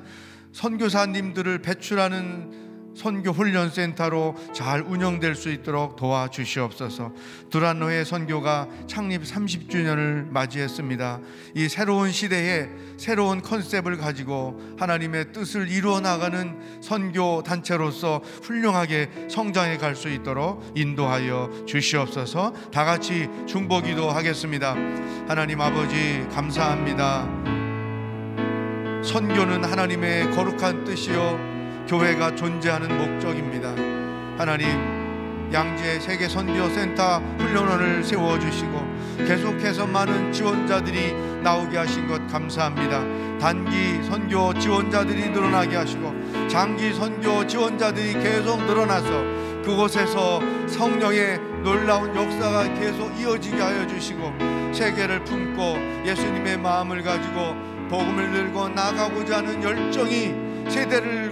선교사님들을 0.54 1.62
배출하는 1.62 2.69
선교 3.00 3.32
훈련 3.32 3.70
센터로 3.70 4.36
잘 4.54 4.82
운영될 4.82 5.34
수 5.34 5.50
있도록 5.50 5.96
도와주시옵소서. 5.96 7.14
두란노의 7.50 8.04
선교가 8.04 8.68
창립 8.88 9.24
30주년을 9.24 10.30
맞이했습니다. 10.30 11.22
이 11.56 11.70
새로운 11.70 12.12
시대에 12.12 12.68
새로운 12.98 13.42
컨셉을 13.42 13.96
가지고 13.96 14.60
하나님의 14.78 15.32
뜻을 15.32 15.70
이루어 15.70 16.02
나가는 16.02 16.60
선교 16.82 17.42
단체로서 17.42 18.22
훌륭하게 18.44 19.28
성장해 19.30 19.78
갈 19.78 19.96
수 20.00 20.08
있도록 20.10 20.64
인도하여 20.76 21.66
주시옵소서. 21.66 22.54
다 22.72 22.86
같이 22.86 23.28
중보기도 23.48 24.10
하겠습니다. 24.10 24.76
하나님 25.28 25.60
아버지 25.60 26.26
감사합니다. 26.32 27.28
선교는 29.04 29.64
하나님의 29.64 30.32
거룩한 30.32 30.84
뜻이요 30.86 31.59
교회가 31.90 32.36
존재하는 32.36 32.96
목적입니다. 32.96 33.70
하나님 34.38 35.50
양재 35.52 36.00
세계 36.00 36.30
선교 36.30 36.70
센터 36.70 37.18
훈련원을 37.40 38.04
세워 38.04 38.38
주시고 38.38 38.80
계속해서 39.18 39.88
많은 39.88 40.32
지원자들이 40.32 41.42
나오게 41.42 41.76
하신 41.80 42.08
것 42.08 42.28
감사합니다. 42.28 43.04
단기 43.40 44.04
선교 44.04 44.54
지원자들이 44.54 45.32
늘어나게 45.32 45.78
하시고 45.78 46.14
장기 46.48 46.94
선교 46.94 47.48
지원자들이 47.48 48.14
계속 48.22 48.64
늘어나서 48.66 49.10
그곳에서 49.64 50.42
성령의 50.68 51.40
놀라운 51.64 52.16
역사가 52.16 52.72
계속 52.76 53.20
이어지게 53.20 53.60
하여 53.60 53.88
주시고 53.88 54.32
세계를 54.74 55.24
품고 55.24 56.06
예수님의 56.06 56.58
마음을 56.58 57.02
가지고 57.02 57.56
복음을 57.90 58.32
들고 58.32 58.70
나가고자 58.70 59.38
하는 59.38 59.64
열정이 59.64 60.50
세대를 60.70 61.29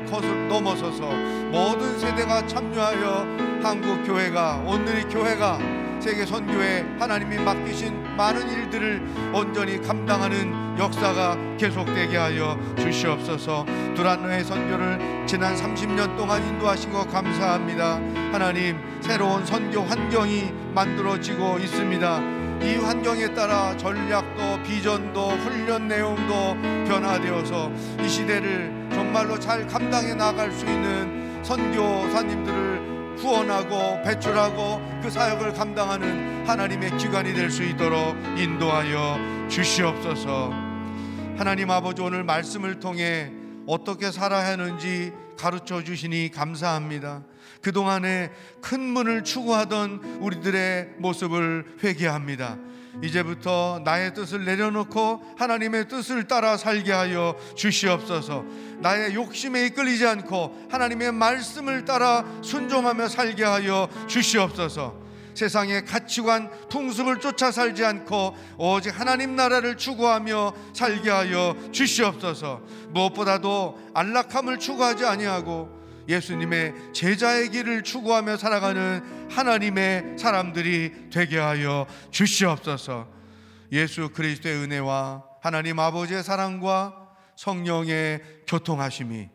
넘어서서 0.47 1.09
모든 1.51 1.99
세대가 1.99 2.45
참여하여 2.47 3.27
한국 3.61 4.03
교회가 4.05 4.63
오늘의 4.65 5.03
교회가 5.09 5.59
세계 5.99 6.25
선교에 6.25 6.85
하나님이 6.97 7.37
맡기신 7.37 8.15
많은 8.15 8.49
일들을 8.49 9.33
온전히 9.33 9.81
감당하는 9.81 10.79
역사가 10.79 11.57
계속되게 11.57 12.15
하여 12.15 12.57
주시옵소서. 12.77 13.65
두란노의 13.95 14.43
선교를 14.45 15.25
지난 15.27 15.55
30년 15.55 16.15
동안 16.15 16.41
인도하신 16.47 16.93
것 16.93 17.11
감사합니다. 17.11 17.95
하나님 18.31 18.79
새로운 19.01 19.45
선교 19.45 19.81
환경이 19.81 20.53
만들어지고 20.73 21.57
있습니다. 21.57 22.46
이 22.61 22.75
환경에 22.75 23.33
따라 23.33 23.75
전략도 23.77 24.63
비전도 24.63 25.29
훈련 25.29 25.87
내용도 25.87 26.55
변화되어서 26.87 27.71
이 28.03 28.09
시대를 28.09 28.89
정말로 28.91 29.39
잘 29.39 29.65
감당해 29.67 30.13
나갈 30.13 30.51
수 30.51 30.65
있는 30.65 31.43
선교사님들을 31.43 33.17
후원하고 33.17 34.01
배출하고 34.03 34.81
그 35.01 35.09
사역을 35.09 35.53
감당하는 35.53 36.47
하나님의 36.47 36.97
기관이 36.97 37.33
될 37.33 37.49
수 37.49 37.63
있도록 37.63 38.15
인도하여 38.37 39.47
주시옵소서. 39.49 40.51
하나님 41.37 41.71
아버지 41.71 42.01
오늘 42.01 42.23
말씀을 42.23 42.79
통해 42.79 43.31
어떻게 43.67 44.11
살아야 44.11 44.51
하는지 44.51 45.13
가르쳐 45.37 45.83
주시니 45.83 46.31
감사합니다. 46.31 47.23
그동안에 47.61 48.31
큰 48.61 48.81
문을 48.81 49.23
추구하던 49.23 50.19
우리들의 50.21 50.95
모습을 50.97 51.77
회개합니다. 51.83 52.57
이제부터 53.03 53.81
나의 53.85 54.13
뜻을 54.13 54.43
내려놓고 54.45 55.35
하나님의 55.37 55.87
뜻을 55.87 56.27
따라 56.27 56.57
살게 56.57 56.91
하여 56.91 57.37
주시옵소서. 57.55 58.43
나의 58.79 59.13
욕심에 59.13 59.67
이끌리지 59.67 60.05
않고 60.05 60.67
하나님의 60.69 61.11
말씀을 61.11 61.85
따라 61.85 62.25
순종하며 62.41 63.07
살게 63.07 63.43
하여 63.43 63.87
주시옵소서. 64.07 65.06
세상의 65.37 65.85
가치관, 65.85 66.49
풍습을 66.69 67.19
쫓아 67.19 67.51
살지 67.51 67.85
않고 67.85 68.35
오직 68.57 68.89
하나님 68.89 69.35
나라를 69.35 69.77
추구하며 69.77 70.53
살게 70.73 71.11
하여 71.11 71.55
주시옵소서. 71.71 72.61
무엇보다도 72.89 73.91
안락함을 73.93 74.57
추구하지 74.57 75.05
아니하고 75.05 75.77
예수님의 76.09 76.73
제자의 76.93 77.49
길을 77.51 77.83
추구하며 77.83 78.37
살아가는 78.37 79.27
하나님의 79.29 80.17
사람들이 80.17 81.09
되게 81.11 81.37
하여 81.37 81.85
주시옵소서. 82.09 83.07
예수 83.73 84.09
그리스도의 84.09 84.55
은혜와 84.55 85.23
하나님 85.41 85.77
아버지의 85.77 86.23
사랑과 86.23 86.95
성령의 87.35 88.21
교통하심이 88.47 89.29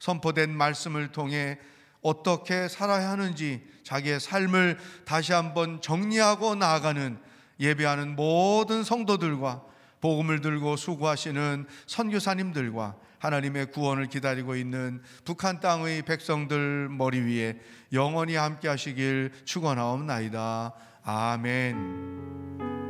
선포된 0.00 0.50
말씀을 0.50 1.12
통해 1.12 1.58
어떻게 2.02 2.68
살아야 2.68 3.10
하는지 3.10 3.62
자기의 3.84 4.20
삶을 4.20 4.78
다시 5.04 5.32
한번 5.32 5.80
정리하고 5.80 6.54
나아가는 6.54 7.18
예배하는 7.58 8.16
모든 8.16 8.82
성도들과 8.82 9.62
복음을 10.00 10.40
들고 10.40 10.76
수고하시는 10.76 11.66
선교사님들과 11.86 12.96
하나님의 13.18 13.70
구원을 13.70 14.06
기다리고 14.06 14.56
있는 14.56 15.02
북한 15.24 15.60
땅의 15.60 16.02
백성들 16.02 16.88
머리 16.88 17.20
위에 17.20 17.60
영원히 17.92 18.34
함께 18.34 18.66
하시길 18.68 19.32
축원하옵나이다. 19.44 20.72
아멘. 21.04 22.89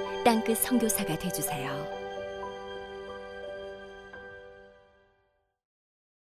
땅끝 0.23 0.57
성교사가 0.59 1.17
되주세요. 1.17 2.00